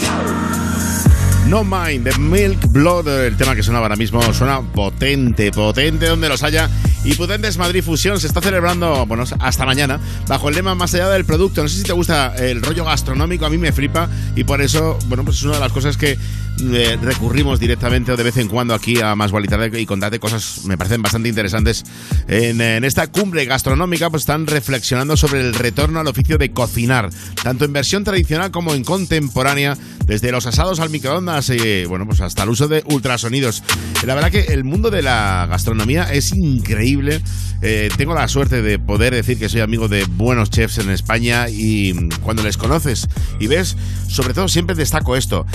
[1.47, 6.29] No Mind, de Milk Blood, el tema que sonaba ahora mismo, suena potente, potente donde
[6.29, 6.69] los haya.
[7.03, 9.97] Y Potentes Madrid Fusión se está celebrando, bueno, hasta mañana,
[10.27, 11.61] bajo el lema Más allá del producto.
[11.61, 14.97] No sé si te gusta el rollo gastronómico, a mí me flipa y por eso,
[15.07, 16.17] bueno, pues es una de las cosas que
[16.59, 20.65] eh, recurrimos directamente o de vez en cuando aquí a Más Tarde y contarte cosas,
[20.65, 21.85] me parecen bastante interesantes.
[22.27, 27.09] En, esta cumbre gastronómica, pues están reflexionando sobre el retorno al oficio de cocinar,
[27.41, 32.21] tanto en versión tradicional como en contemporánea, desde los asados al microondas y, bueno, pues
[32.21, 33.63] hasta el uso de ultrasonidos.
[34.05, 37.21] La verdad que el mundo de la gastronomía es increíble.
[37.61, 41.49] Eh, tengo la suerte de poder decir que soy amigo de buenos chefs en España
[41.49, 43.07] y mm, cuando les conoces
[43.39, 43.75] y ves,
[44.07, 45.45] sobre todo siempre destaco esto,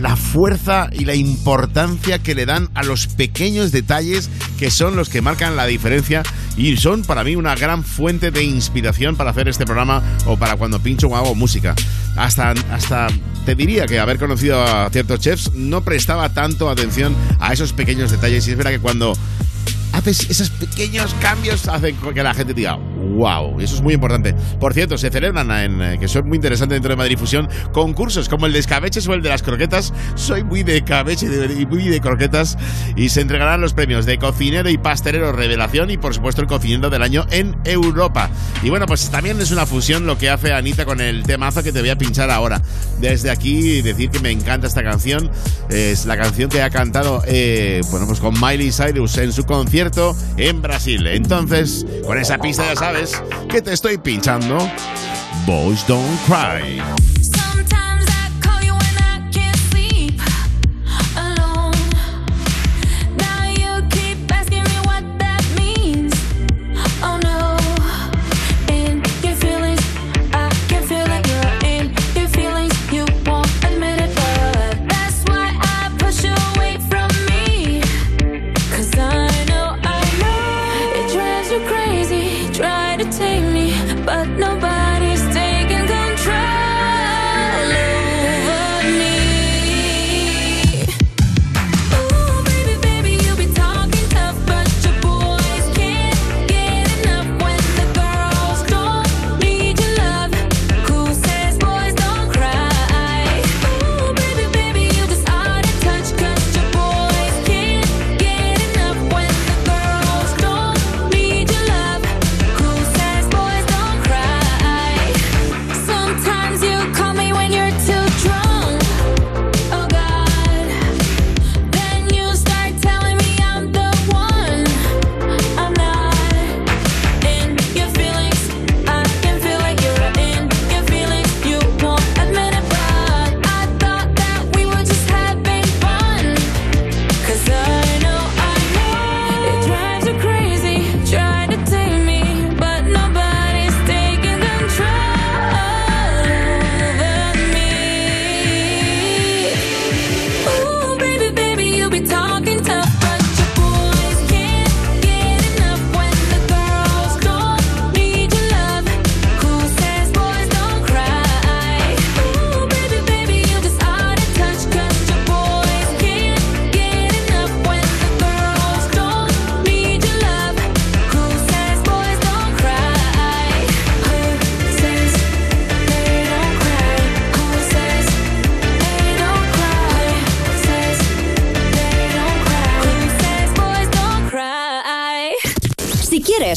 [0.00, 5.08] la fuerza y la importancia que le dan a los pequeños detalles que son los
[5.08, 6.22] que marcan la diferencia
[6.56, 10.56] y son para mí una gran fuente de inspiración para hacer este programa o para
[10.56, 11.74] cuando pincho o hago música.
[12.16, 13.06] Hasta, hasta
[13.46, 18.10] te diría que haber conocido a ciertos chefs no prestaba tanto atención a esos pequeños
[18.10, 19.16] detalles y es verdad que cuando
[19.92, 22.78] haces esos pequeños cambios hacen que la gente diga
[23.18, 24.34] wow, eso es muy importante.
[24.60, 28.28] Por cierto, se celebran en eh, que son muy interesantes dentro de Madrid Fusión concursos
[28.28, 29.92] como el de escabeches o el de las croquetas.
[30.14, 32.56] Soy muy de cabeche y de- y muy de croquetas
[32.96, 36.90] y se entregarán los premios de cocinero y pastelero revelación y por supuesto el cocinero
[36.90, 38.30] del año en Europa.
[38.62, 41.72] Y bueno, pues también es una fusión lo que hace Anita con el temazo que
[41.72, 42.62] te voy a pinchar ahora.
[43.00, 45.30] Desde aquí decir que me encanta esta canción.
[45.68, 50.16] Es la canción que ha cantado eh, bueno, pues con Miley Cyrus en su concierto
[50.36, 51.06] en Brasil.
[51.06, 53.07] Entonces, con esa pista ya sabes
[53.48, 54.58] que te estoy pinchando.
[55.46, 57.17] Boys Don't Cry.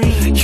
[0.00, 0.41] scream.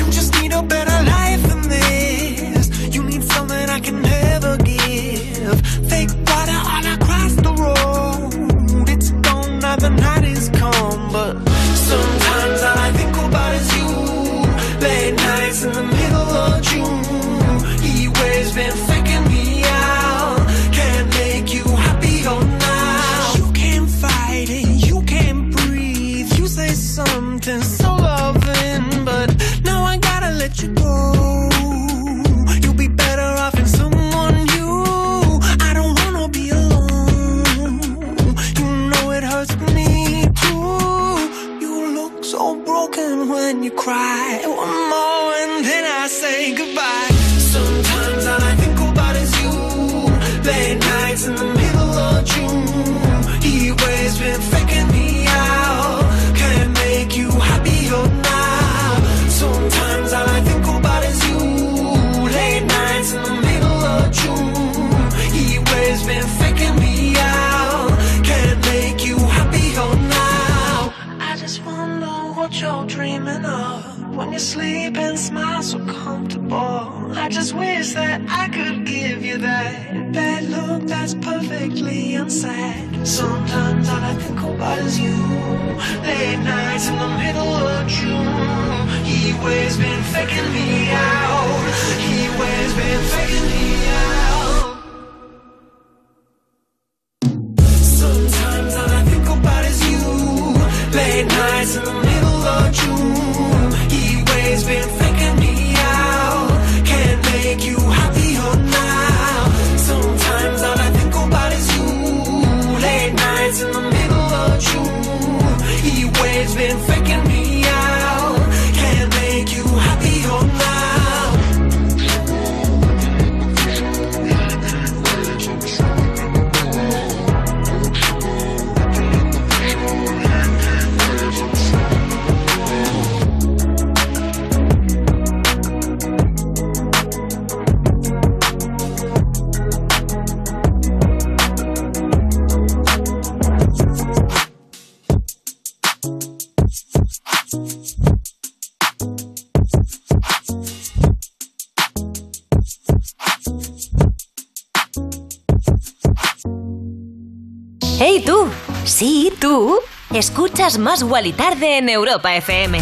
[160.79, 162.79] Más Guali Tarde en Europa FM.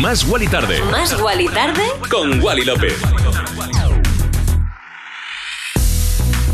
[0.00, 0.82] Más Wally Tarde.
[0.90, 1.84] ¿Más Guali Tarde?
[2.10, 3.00] Con Wally López.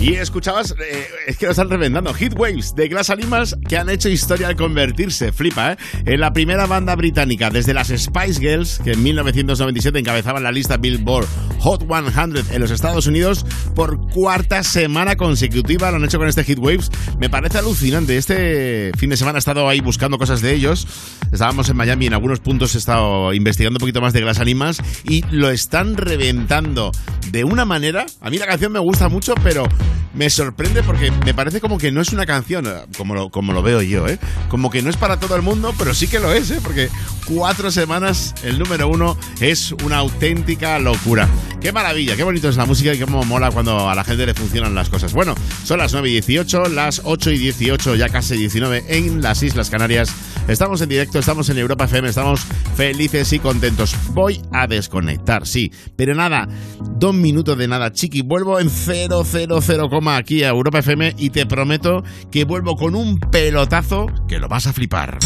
[0.02, 3.88] Y escuchabas, eh, es que lo están reventando, Hit Waves de Glass Animals que han
[3.88, 5.76] hecho historia al convertirse, flipa, ¿eh?
[6.06, 10.76] En la primera banda británica, desde las Spice Girls, que en 1997 encabezaban la lista
[10.76, 11.28] Billboard
[11.60, 13.46] Hot 100 en los Estados Unidos
[13.76, 16.90] por cuarta semana consecutiva, lo han hecho con este Hit Waves.
[17.22, 18.16] Me parece alucinante.
[18.16, 20.88] Este fin de semana he estado ahí buscando cosas de ellos.
[21.30, 24.82] Estábamos en Miami, en algunos puntos he estado investigando un poquito más de Glass Animals
[25.04, 26.90] y lo están reventando
[27.30, 28.06] de una manera.
[28.20, 29.68] A mí la canción me gusta mucho, pero
[30.14, 32.66] me sorprende porque me parece como que no es una canción,
[32.98, 34.18] como lo, como lo veo yo, ¿eh?
[34.48, 36.58] Como que no es para todo el mundo, pero sí que lo es, ¿eh?
[36.60, 36.88] Porque
[37.24, 41.28] cuatro semanas el número uno es una auténtica locura.
[41.62, 44.34] Qué maravilla, qué bonito es la música y cómo mola cuando a la gente le
[44.34, 45.12] funcionan las cosas.
[45.12, 49.44] Bueno, son las 9 y 18, las 8 y 18, ya casi 19 en las
[49.44, 50.12] Islas Canarias.
[50.48, 52.40] Estamos en directo, estamos en Europa FM, estamos
[52.74, 53.94] felices y contentos.
[54.08, 56.48] Voy a desconectar, sí, pero nada,
[56.96, 58.22] dos minutos de nada, chiqui.
[58.22, 62.02] Vuelvo en 000, coma aquí a Europa FM y te prometo
[62.32, 65.20] que vuelvo con un pelotazo que lo vas a flipar.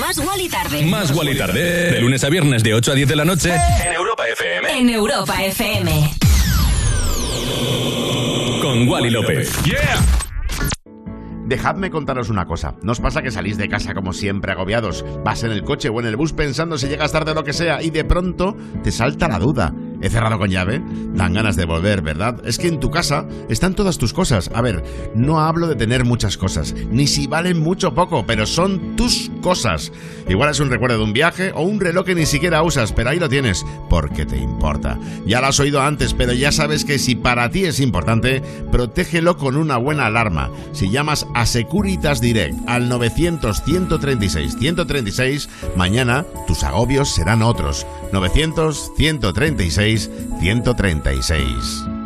[0.00, 0.84] Más Guali Tarde.
[0.84, 1.90] Más Wally Tarde.
[1.90, 3.54] De lunes a viernes de 8 a 10 de la noche.
[3.54, 4.78] En Europa FM.
[4.78, 6.10] En Europa FM.
[8.60, 9.50] Con Wally López.
[11.46, 12.74] Dejadme contaros una cosa.
[12.82, 15.04] ¿No os pasa que salís de casa como siempre agobiados?
[15.24, 17.52] Vas en el coche o en el bus pensando si llegas tarde o lo que
[17.52, 19.72] sea y de pronto te salta la duda.
[20.00, 20.82] ¿He cerrado con llave?
[21.14, 22.40] Dan ganas de volver, ¿verdad?
[22.44, 24.50] Es que en tu casa están todas tus cosas.
[24.54, 28.46] A ver, no hablo de tener muchas cosas, ni si valen mucho o poco, pero
[28.46, 29.92] son tus cosas.
[30.28, 33.10] Igual es un recuerdo de un viaje o un reloj que ni siquiera usas, pero
[33.10, 34.98] ahí lo tienes, porque te importa.
[35.26, 39.36] Ya lo has oído antes, pero ya sabes que si para ti es importante, protégelo
[39.36, 40.50] con una buena alarma.
[40.72, 47.86] Si llamas a Securitas Direct al 900-136-136, mañana tus agobios serán otros.
[49.86, 52.05] 900-136-136.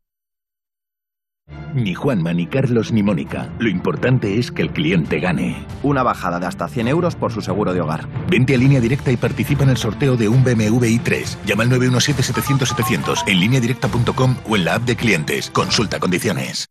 [1.73, 3.49] Ni Juanma, ni Carlos, ni Mónica.
[3.59, 5.65] Lo importante es que el cliente gane.
[5.83, 8.07] Una bajada de hasta 100 euros por su seguro de hogar.
[8.27, 11.37] Vente a línea directa y participa en el sorteo de un BMW i3.
[11.45, 15.49] Llama al 917-700-700 en lineadirecta.com o en la app de clientes.
[15.49, 16.67] Consulta condiciones.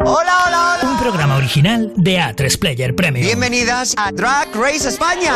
[0.00, 0.90] Hola, hola, hola.
[0.90, 3.26] Un programa original de A3 Player Premium.
[3.26, 5.34] Bienvenidas a Drag Race España.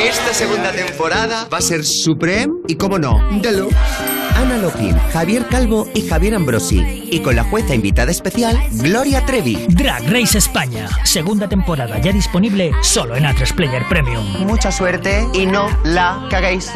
[0.00, 4.11] Esta segunda temporada va a ser Supreme y, como no, Deluxe.
[4.34, 7.08] Ana Lopin, Javier Calvo y Javier Ambrosi.
[7.10, 9.66] Y con la jueza invitada especial, Gloria Trevi.
[9.68, 14.24] Drag Race España, segunda temporada ya disponible solo en A3 Player Premium.
[14.46, 16.72] Mucha suerte y no la caguéis.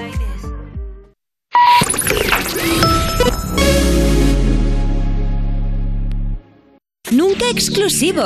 [7.11, 8.23] Nunca exclusivo,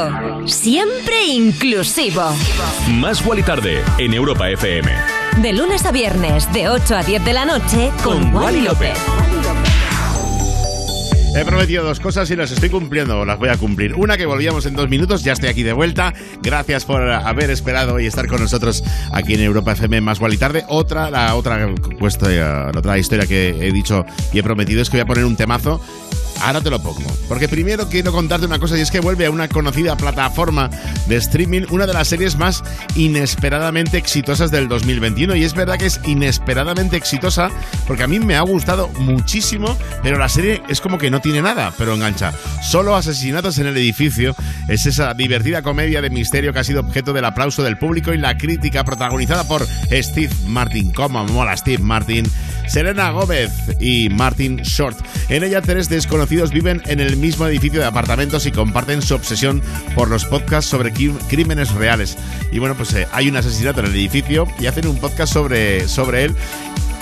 [0.47, 2.23] siempre inclusivo.
[2.89, 5.20] Más Wally Tarde en Europa FM.
[5.39, 8.99] De lunes a viernes, de 8 a 10 de la noche, con, Wally López.
[11.35, 13.95] He prometido dos cosas y las estoy cumpliendo, las voy a cumplir.
[13.95, 16.13] Una que volvíamos en dos minutos, ya estoy aquí de vuelta.
[16.43, 18.83] Gracias por haber esperado y estar con nosotros
[19.13, 20.65] aquí en Europa FM más igual y tarde.
[20.69, 24.99] Otra, la otra, puesto, la otra historia que he dicho y he prometido es que
[24.99, 25.81] voy a poner un temazo.
[26.41, 27.11] Ahora te lo pongo.
[27.29, 30.71] Porque primero quiero contarte una cosa y es que vuelve a una conocida plataforma
[31.07, 32.63] de streaming una de las series más
[32.97, 35.37] inesperadamente exitosas del 2021.
[35.37, 37.51] Y es verdad que es inesperadamente exitosa
[37.87, 41.43] porque a mí me ha gustado muchísimo, pero la serie es como que no tiene
[41.43, 42.33] nada, pero engancha.
[42.63, 44.35] Solo asesinatos en el edificio
[44.69, 48.19] es esa divertida comedia de misterio que ha sido objeto del aplauso del público y
[48.19, 50.91] la crítica protagonizada por Steve Martin.
[50.91, 52.25] Como mola Steve Martin,
[52.67, 54.99] Selena Gómez y Martin Short.
[55.29, 59.61] En ella tres desconocidos viven en el mismo edificio de apartamentos y comparten su obsesión
[59.97, 62.17] por los podcasts sobre crímenes reales.
[62.53, 65.89] Y bueno, pues eh, hay un asesinato en el edificio y hacen un podcast sobre,
[65.89, 66.37] sobre él.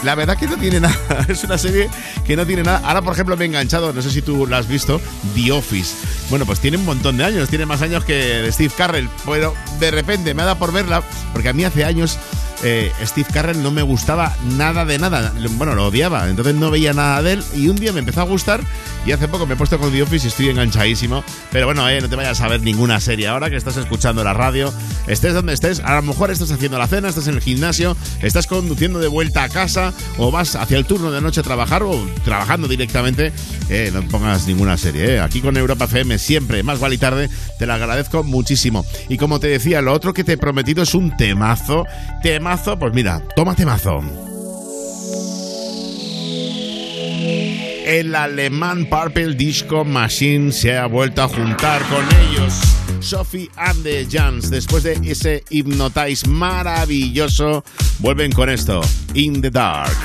[0.02, 0.96] La verdad que no tiene nada,
[1.28, 1.90] es una serie
[2.26, 2.80] que no tiene nada.
[2.84, 4.98] Ahora, por ejemplo, me he enganchado, no sé si tú la has visto,
[5.34, 5.94] The Office.
[6.30, 9.90] Bueno, pues tiene un montón de años, tiene más años que Steve Carrell, pero de
[9.90, 11.02] repente me ha dado por verla,
[11.34, 12.18] porque a mí hace años
[12.62, 15.32] eh, Steve Carell no me gustaba nada de nada.
[15.52, 18.24] Bueno, lo odiaba, entonces no veía nada de él y un día me empezó a
[18.24, 18.60] gustar
[19.06, 21.22] y hace poco me he puesto con The Office y estoy enganchadísimo.
[21.52, 24.34] Pero bueno, eh, no te vayas a ver ninguna serie ahora que estás escuchando la
[24.34, 24.72] radio,
[25.06, 28.46] estés donde estés, a lo mejor estás haciendo la cena, estás en el gimnasio, estás
[28.46, 32.06] conduciendo de vuelta a casa o vas hacia el turno de noche a trabajar o
[32.24, 33.32] trabajando directamente,
[33.68, 35.14] eh, no pongas ninguna serie.
[35.14, 35.20] eh.
[35.20, 38.84] Aquí con Europa FM siempre, más vale y tarde, te lo agradezco muchísimo.
[39.08, 41.84] Y como te decía, lo otro que te he prometido es un temazo.
[42.22, 44.00] Temazo, pues mira, toma temazo.
[47.84, 52.54] El alemán Purple Disco Machine se ha vuelto a juntar con ellos.
[53.00, 57.64] Sophie and the Jans, después de ese Hypnotize maravilloso,
[57.98, 58.80] vuelven con esto,
[59.14, 59.96] In the Dark.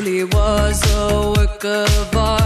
[0.00, 2.39] Truly was a work of art.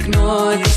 [0.00, 0.69] Ignore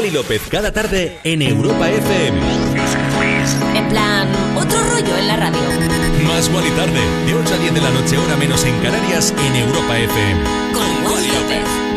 [0.00, 2.40] Wally López cada tarde en Europa FM.
[3.74, 5.60] En plan, otro rollo en la radio.
[6.26, 9.56] Más Wally tarde, de 8 a 10 de la noche, hora menos en Canarias, en
[9.56, 10.40] Europa FM.
[10.72, 11.89] Con Wally López.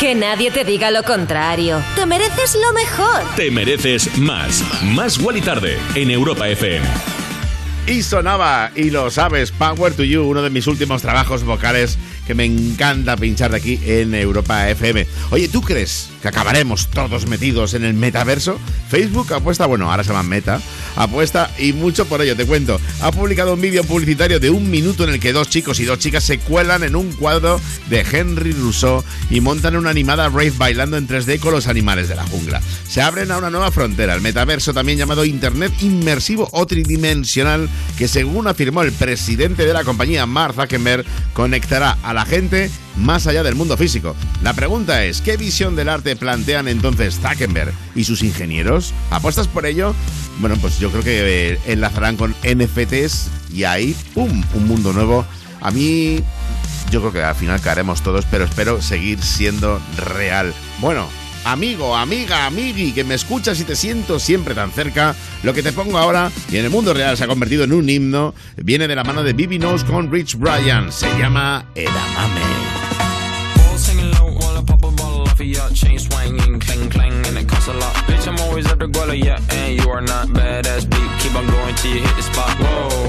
[0.00, 1.82] Que nadie te diga lo contrario.
[1.94, 3.34] Te mereces lo mejor.
[3.34, 4.62] Te mereces más.
[4.82, 6.86] Más Wally Tarde en Europa FM.
[7.86, 11.96] Y sonaba, y lo sabes, Power to You, uno de mis últimos trabajos vocales
[12.26, 15.06] que me encanta pinchar de aquí en Europa FM.
[15.30, 18.58] Oye, ¿tú crees acabaremos todos metidos en el metaverso?
[18.88, 20.60] Facebook apuesta, bueno, ahora se llama Meta,
[20.96, 22.80] apuesta y mucho por ello, te cuento.
[23.00, 25.98] Ha publicado un vídeo publicitario de un minuto en el que dos chicos y dos
[25.98, 30.96] chicas se cuelan en un cuadro de Henry Rousseau y montan una animada rave bailando
[30.96, 32.60] en 3D con los animales de la jungla.
[32.88, 38.08] Se abren a una nueva frontera, el metaverso también llamado Internet inmersivo o tridimensional, que
[38.08, 43.42] según afirmó el presidente de la compañía, Mark Zuckerberg, conectará a la gente más allá
[43.42, 44.14] del mundo físico.
[44.42, 48.92] La pregunta es, ¿qué visión del arte plantean entonces Zuckerberg y sus ingenieros?
[49.10, 49.94] ¿Apuestas por ello?
[50.38, 55.24] Bueno, pues yo creo que eh, enlazarán con NFTs y ahí, ¡pum!, un mundo nuevo.
[55.60, 56.20] A mí,
[56.90, 60.52] yo creo que al final caeremos todos, pero espero seguir siendo real.
[60.80, 61.08] Bueno,
[61.44, 65.72] amigo, amiga, amigui, que me escuchas y te siento siempre tan cerca, lo que te
[65.72, 68.96] pongo ahora y en el mundo real se ha convertido en un himno, viene de
[68.96, 72.75] la mano de Bibi Knows con Rich Brian, se llama Edamame.
[72.75, 72.75] Singing
[76.36, 77.94] Chain swinging, clang clang, and it costs a lot.
[78.06, 81.10] Bitch, I'm always at the guala, yeah, and you are not badass beat.
[81.20, 82.50] Keep on going till you hit the spot.
[82.58, 83.05] Whoa,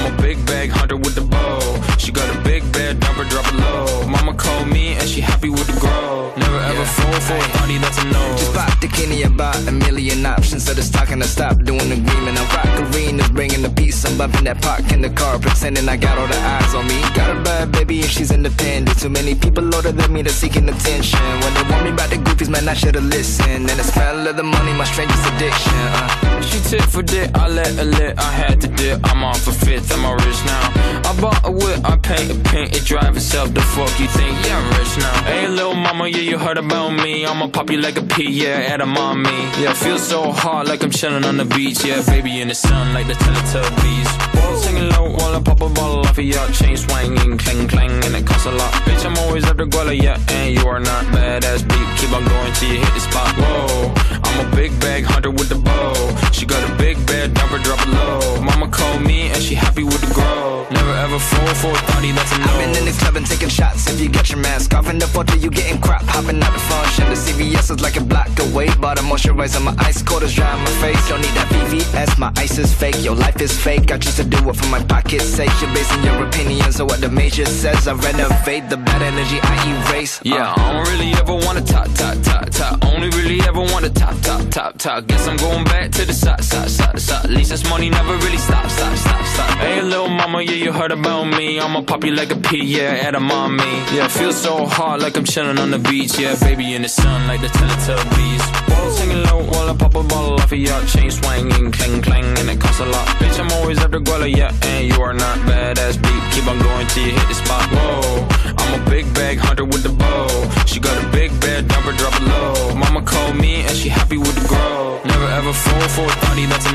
[0.00, 1.60] I'm a big bag hunter with the bow.
[1.98, 4.08] She got a big bed, dump her, drop it low.
[4.08, 6.32] Mama called me and she happy with the grow.
[6.36, 8.24] Never ever fall for a thotty, that's a no.
[8.38, 10.64] Just pop the Kenny about a million options.
[10.64, 12.38] So just talking to stop doing agreement.
[12.40, 14.02] I rock arenas, bringing the peace.
[14.06, 16.98] I'm bumping that park in the car, pretending I got all the eyes on me.
[17.14, 18.98] Got a bad baby and she's independent.
[18.98, 21.20] Too many people older than me that's seeking attention.
[21.42, 23.68] When they want me about the goofies, man, I should've listened.
[23.68, 25.76] And the smell of the money, my strangest addiction.
[25.92, 26.40] Uh.
[26.40, 28.98] She tit for dick, I let her lit, I had to dip.
[29.04, 30.90] I'm off for fifth, I'm a rich now.
[31.10, 33.52] I bought a whip, I paint a paint, it drive itself.
[33.52, 34.46] The fuck you think?
[34.46, 35.22] Yeah, I'm rich now.
[35.24, 37.26] Hey, little mama, yeah, you heard about me.
[37.26, 39.30] I'ma pop you like a pea, yeah, at a mommy.
[39.60, 41.84] Yeah, feel so hot like I'm chilling on the beach.
[41.84, 44.30] Yeah, baby in the sun like the Teletubbies.
[44.60, 46.46] Singing low while I pop a bottle off of ya.
[46.52, 48.72] Chain swinging, clang clang, and it costs a lot.
[48.84, 51.88] Bitch, I'm always at the guala, yeah, and you are not badass beat.
[51.98, 53.34] Keep on going till you hit the spot.
[53.36, 56.30] Whoa, I'm a big bag hunter with the bow.
[56.32, 58.40] She got a big bed, dump her, drop it low.
[58.40, 60.66] Mama called me and she happy with the grow.
[60.70, 62.44] Never ever fall for a thotty, that's a no.
[62.46, 63.88] I've been in the club and taking shots.
[63.90, 66.02] If you get your mask off in the photo, you getting crap.
[66.04, 67.04] Hopping out the function.
[67.10, 68.68] The CVS is like a block away.
[68.76, 71.00] Bought a moisturizer, my ice cold is dry on my face.
[71.08, 72.98] Don't need that VVS, my ice is fake.
[73.04, 73.90] Your life is fake.
[73.92, 75.52] I choose to do it for my pocket's sake.
[75.60, 77.88] You're basing your opinions on what the major says.
[77.88, 80.20] I renovate the bad energy I erase.
[80.24, 80.54] Yeah, uh.
[80.56, 82.84] I don't really ever wanna top, top, top, top.
[82.84, 85.06] Only really ever wanna top, top, top, top.
[85.06, 87.09] Guess I'm going back to the side, side, side, side.
[87.12, 89.58] At least this money never really stops, stop, stop, stop.
[89.58, 91.60] Hey, little mama, yeah, you heard about me.
[91.60, 93.64] I'ma pop you like a pea, yeah, at a mommy.
[93.94, 96.18] Yeah, feel so hot like I'm chilling on the beach.
[96.18, 98.44] Yeah, baby in the sun like the Teletubbies.
[98.68, 100.84] Whoa, singing low while I pop a bottle off of ya.
[100.86, 103.06] Chain swinging, clang clang, and it costs a lot.
[103.18, 106.22] Bitch, I'm always the guala, yeah, and you are not badass beat.
[106.32, 107.66] Keep on going till you hit the spot.
[107.70, 110.28] Whoa, I'm a big bag hunter with the bow.
[110.66, 112.74] She got a big bed, her, drop it low.
[112.74, 115.00] Mama called me and she happy with the grow.
[115.04, 116.74] Never ever fall for a thotty, that's a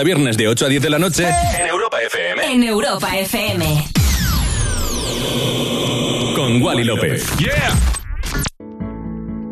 [0.00, 2.52] a viernes de 8 a 10 de la noche en Europa FM.
[2.52, 3.84] En Europa FM.
[6.34, 7.26] Con Wally López.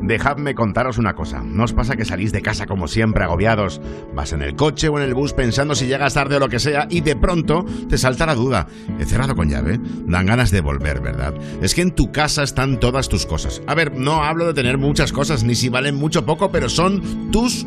[0.08, 1.42] Dejadme contaros una cosa.
[1.44, 3.78] ¿No os pasa que salís de casa como siempre agobiados?
[4.14, 6.60] Vas en el coche o en el bus pensando si llegas tarde o lo que
[6.60, 8.68] sea y de pronto te salta la duda.
[8.98, 9.78] ¿He cerrado con llave?
[10.06, 11.34] Dan ganas de volver, ¿verdad?
[11.60, 13.60] Es que en tu casa están todas tus cosas.
[13.66, 16.70] A ver, no hablo de tener muchas cosas ni si valen mucho o poco, pero
[16.70, 17.66] son tus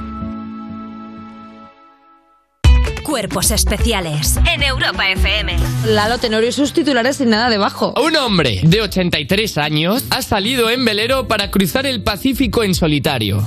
[3.21, 4.39] Cuerpos especiales.
[4.51, 5.55] En Europa FM.
[5.85, 7.93] Lalo Tenorio y sus titulares sin nada debajo.
[8.03, 13.43] Un hombre de 83 años ha salido en velero para cruzar el Pacífico en solitario.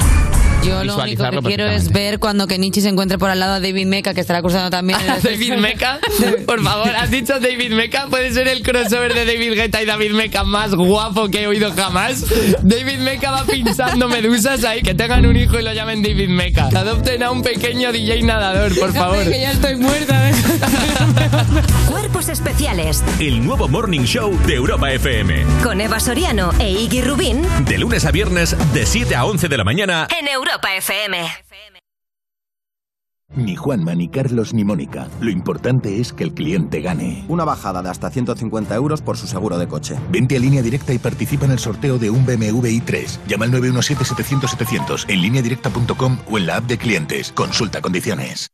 [0.64, 3.60] Yo lo único que quiero es ver cuando Kenichi se encuentre por al lado a
[3.60, 4.98] David Meca, que estará cruzando también.
[5.16, 5.98] el- David Meca,
[6.46, 10.12] por favor, has dicho David Meca, puede ser el crossover de David Guetta y David
[10.12, 12.24] Meca más guapo que he oído jamás.
[12.62, 16.68] David Meca va pinchando medusas ahí, que tengan un hijo y lo llamen David Meca.
[16.74, 19.24] Adopten a un pequeño DJ nadador, por favor.
[19.24, 20.30] que ya estoy muerta.
[20.30, 20.34] ¿eh?
[21.88, 23.02] Cuerpos especiales.
[23.18, 25.44] El nuevo Morning Show de Europa FM.
[25.62, 27.42] Con Eva Soriano e Iggy Rubín.
[27.64, 30.06] De lunes a viernes, de 7 a 11 de la mañana.
[30.18, 31.16] En Europa FM.
[33.36, 35.08] Ni Juanma, ni Carlos, ni Mónica.
[35.20, 37.24] Lo importante es que el cliente gane.
[37.28, 39.96] Una bajada de hasta 150 euros por su seguro de coche.
[40.10, 43.18] Vente a línea directa y participa en el sorteo de un BMW i3.
[43.26, 47.32] Llama al 917-700-700 en lineadirecta.com o en la app de clientes.
[47.32, 48.53] Consulta condiciones.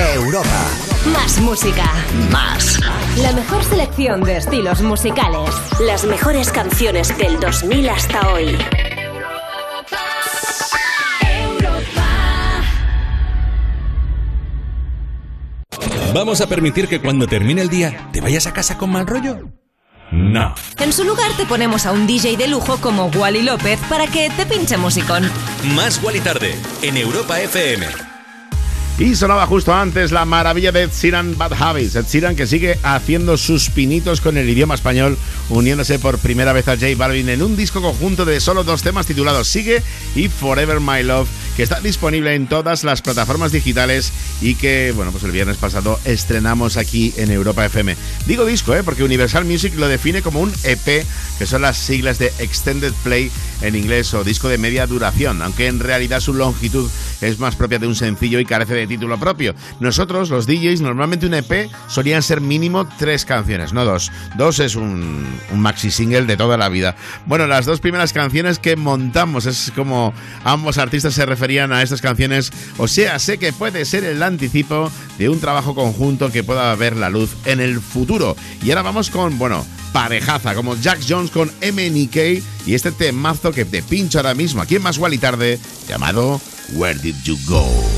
[0.00, 0.66] Europa.
[1.12, 1.84] Más música.
[2.30, 2.80] Más.
[3.18, 5.50] La mejor selección de estilos musicales.
[5.80, 8.56] Las mejores canciones del 2000 hasta hoy.
[16.14, 19.50] ¿Vamos a permitir que cuando termine el día te vayas a casa con mal rollo?
[20.10, 20.54] No.
[20.78, 24.28] En su lugar te ponemos a un DJ de lujo como Wally López para que
[24.30, 25.30] te pinche musicón.
[25.76, 28.09] Más Wally tarde en Europa FM.
[29.00, 30.90] Y sonaba justo antes la maravilla de Ed
[31.38, 31.96] Bad Habits.
[32.36, 35.16] Que sigue haciendo sus pinitos con el idioma español,
[35.48, 39.06] uniéndose por primera vez a J Balvin en un disco conjunto de solo dos temas
[39.06, 39.82] titulados Sigue
[40.14, 45.12] y Forever My Love, que está disponible en todas las plataformas digitales y que, bueno,
[45.12, 47.96] pues el viernes pasado estrenamos aquí en Europa FM.
[48.26, 48.82] Digo disco, ¿eh?
[48.82, 51.04] porque Universal Music lo define como un EP,
[51.38, 53.30] que son las siglas de Extended Play
[53.62, 56.90] en inglés o disco de media duración, aunque en realidad su longitud
[57.20, 59.54] es más propia de un sencillo y carece de título propio.
[59.80, 64.10] Nosotros, los DJs, normalmente un EP solían ser mínimo tres canciones, no dos.
[64.36, 66.96] Dos es un, un maxi single de toda la vida.
[67.26, 70.14] Bueno, las dos primeras canciones que montamos es como
[70.44, 75.28] ambos artistas se a estas canciones, o sea, sé que puede ser el anticipo de
[75.28, 78.36] un trabajo conjunto que pueda ver la luz en el futuro.
[78.62, 82.16] Y ahora vamos con, bueno, parejaza como Jack Jones con MNK
[82.66, 85.58] y este temazo que te pincho ahora mismo aquí en Más y Tarde
[85.88, 86.40] llamado
[86.74, 87.89] Where Did You Go?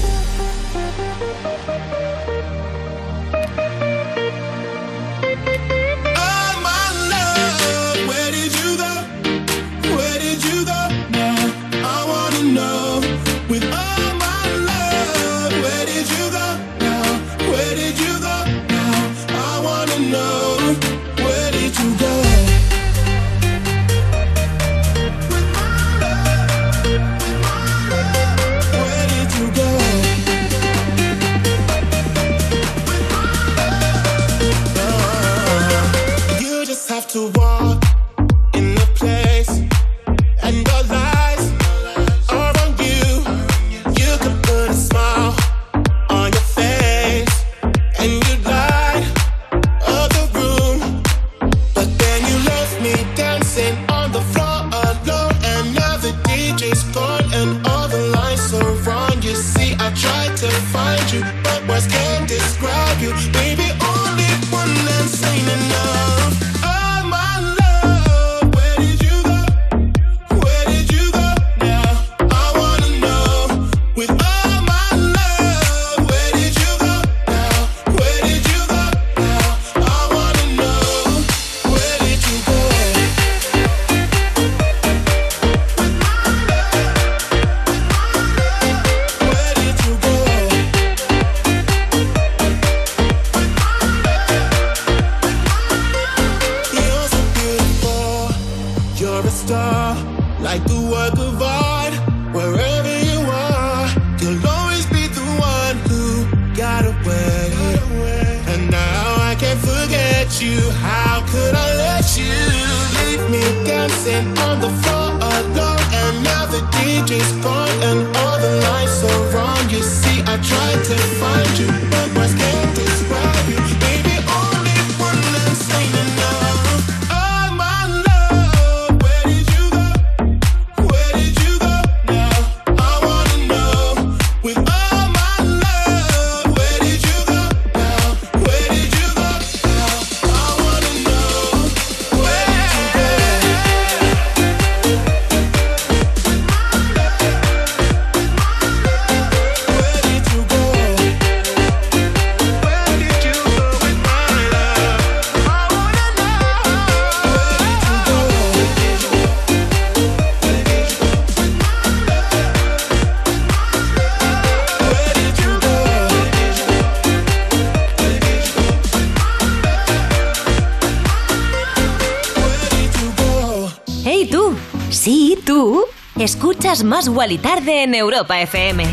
[176.73, 178.87] Escuchas Más Wally Tarde en Europa FM.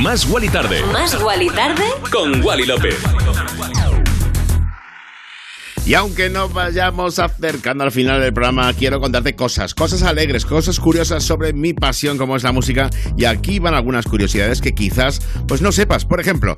[0.00, 1.84] Más Wally tarde ¿Más Wally Tarde?
[2.10, 2.96] con Wally López.
[5.84, 10.80] Y aunque nos vayamos acercando al final del programa, quiero contarte cosas, cosas alegres, cosas
[10.80, 12.90] curiosas sobre mi pasión como es la música.
[13.16, 16.04] Y aquí van algunas curiosidades que quizás pues no sepas.
[16.04, 16.56] Por ejemplo,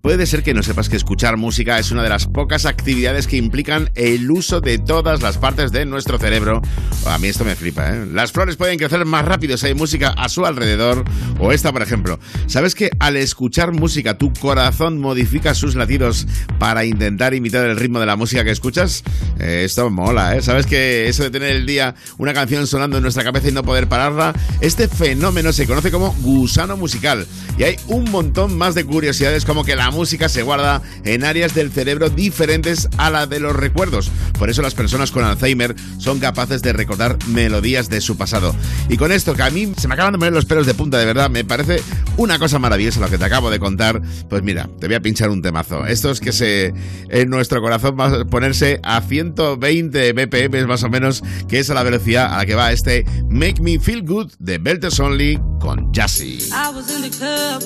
[0.00, 3.36] puede ser que no sepas que escuchar música es una de las pocas actividades que
[3.36, 6.62] implican el uso de todas las partes de nuestro cerebro.
[7.06, 8.06] A mí esto me flipa, ¿eh?
[8.06, 11.04] Las flores pueden crecer más rápido si hay música a su alrededor.
[11.40, 12.18] O esta, por ejemplo.
[12.46, 16.26] ¿Sabes que al escuchar música tu corazón modifica sus latidos
[16.58, 19.02] para intentar imitar el ritmo de la música que escuchas?
[19.38, 20.42] Esto mola, ¿eh?
[20.42, 23.62] ¿Sabes que eso de tener el día una canción sonando en nuestra cabeza y no
[23.62, 24.34] poder pararla?
[24.60, 27.26] Este fenómeno se conoce como gusano musical.
[27.58, 31.54] Y hay un montón más de curiosidades como que la música se guarda en áreas
[31.54, 34.10] del cerebro diferentes a la de los recuerdos.
[34.38, 38.54] Por eso las personas con Alzheimer son capaces de recordar melodías de su pasado.
[38.88, 40.98] Y con esto que a mí se me acaban de poner los pelos de punta,
[40.98, 41.82] de verdad, me parece
[42.16, 44.00] una cosa maravillosa lo que te acabo de contar.
[44.28, 45.86] Pues mira, te voy a pinchar un temazo.
[45.86, 46.72] Esto es que
[47.08, 51.74] en nuestro corazón va a ponerse a 120 BPM más o menos, que es a
[51.74, 55.92] la velocidad a la que va este Make Me Feel Good de Belters Only con
[55.92, 56.38] Jassy.
[56.52, 57.62] I was in the club.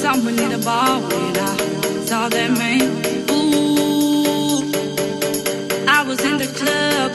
[0.00, 1.00] Someone in the bar.
[1.00, 1.56] When I
[2.06, 2.82] saw that man.
[3.30, 4.72] Ooh.
[5.88, 7.12] I was in the club.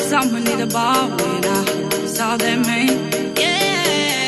[0.00, 2.88] Someone in the bar when I saw that man.
[3.36, 4.27] Yeah.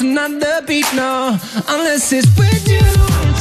[0.00, 1.38] wanna dance another beat, no,
[1.68, 2.78] unless it's with you.
[2.80, 3.38] It's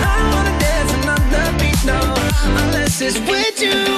[0.00, 2.00] I wanna dance another beat, no,
[2.62, 3.97] unless it's with you.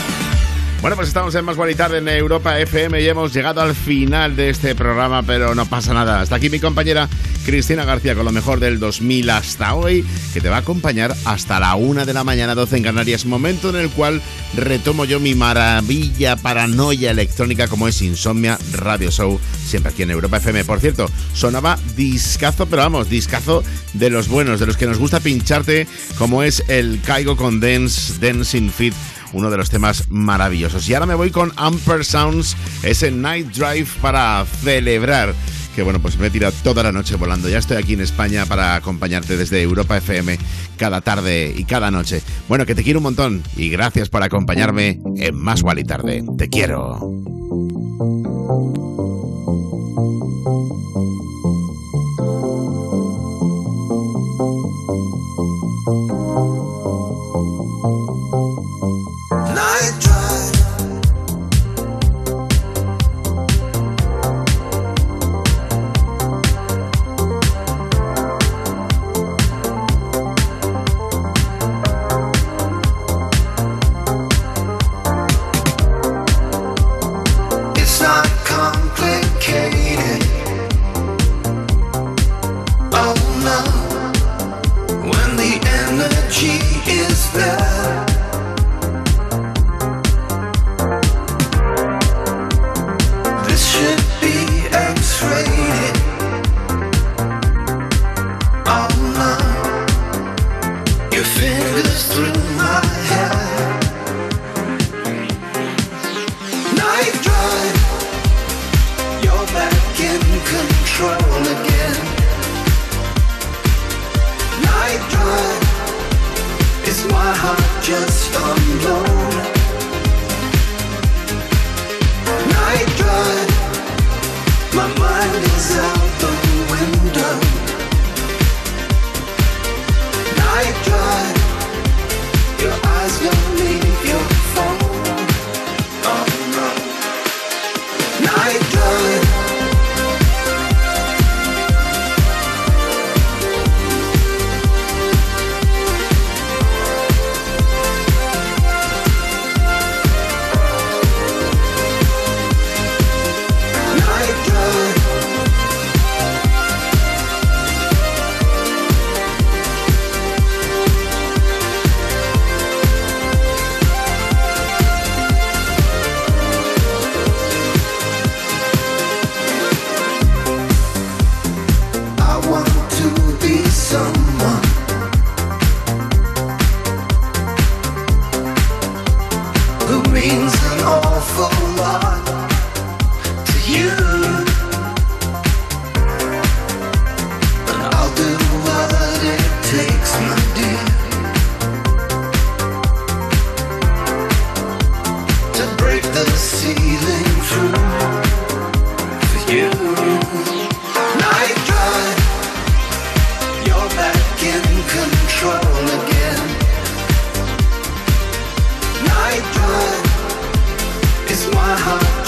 [0.81, 4.35] Bueno, pues estamos en Más y Tarde en Europa FM y hemos llegado al final
[4.35, 6.21] de este programa, pero no pasa nada.
[6.21, 7.07] Hasta aquí mi compañera
[7.45, 10.03] Cristina García con lo mejor del 2000 hasta hoy,
[10.33, 13.69] que te va a acompañar hasta la una de la mañana, 12 en Canarias, momento
[13.69, 14.23] en el cual
[14.55, 20.37] retomo yo mi maravilla paranoia electrónica como es Insomnia Radio Show, siempre aquí en Europa
[20.37, 20.65] FM.
[20.65, 23.63] Por cierto, sonaba discazo, pero vamos, discazo
[23.93, 25.85] de los buenos, de los que nos gusta pincharte,
[26.17, 28.95] como es el Caigo con Dance, Dancing Fit
[29.33, 30.87] uno de los temas maravillosos.
[30.87, 35.33] Y ahora me voy con Amper Sounds, ese Night Drive para celebrar.
[35.75, 37.47] Que bueno, pues me he tirado toda la noche volando.
[37.47, 40.37] Ya estoy aquí en España para acompañarte desde Europa FM
[40.77, 42.21] cada tarde y cada noche.
[42.49, 46.25] Bueno, que te quiero un montón y gracias por acompañarme en Más Gual y Tarde.
[46.37, 46.99] Te quiero.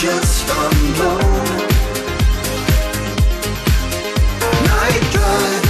[0.03, 1.17] Just on low?
[4.67, 5.65] Night drive,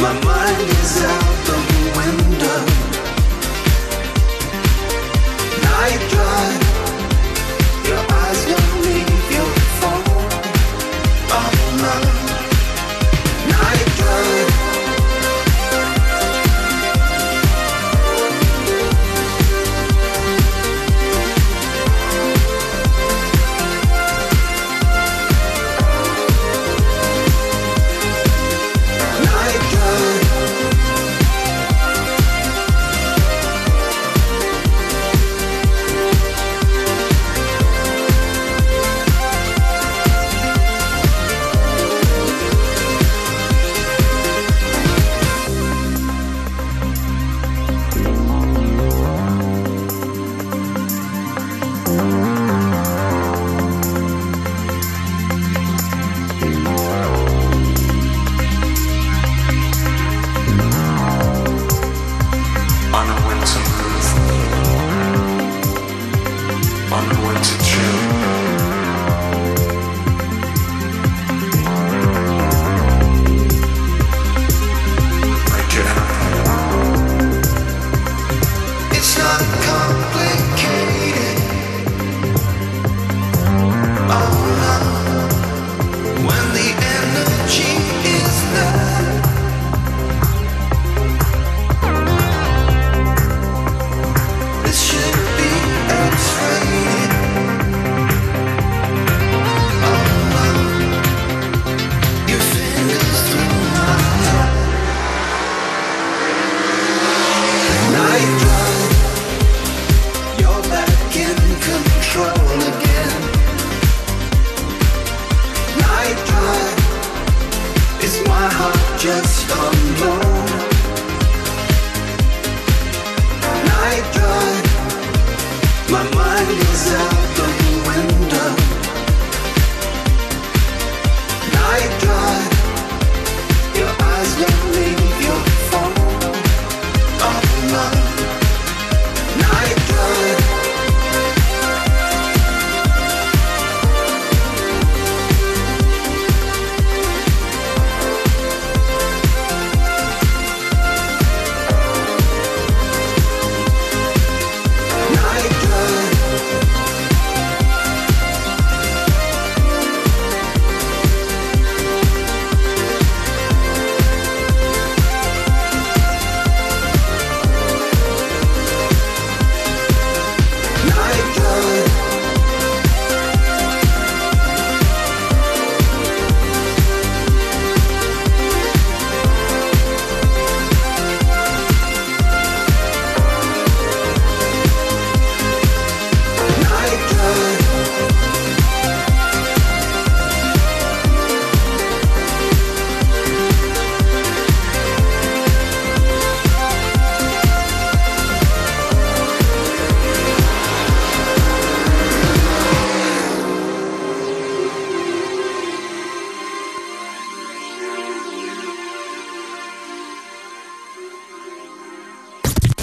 [0.00, 1.23] my mind is out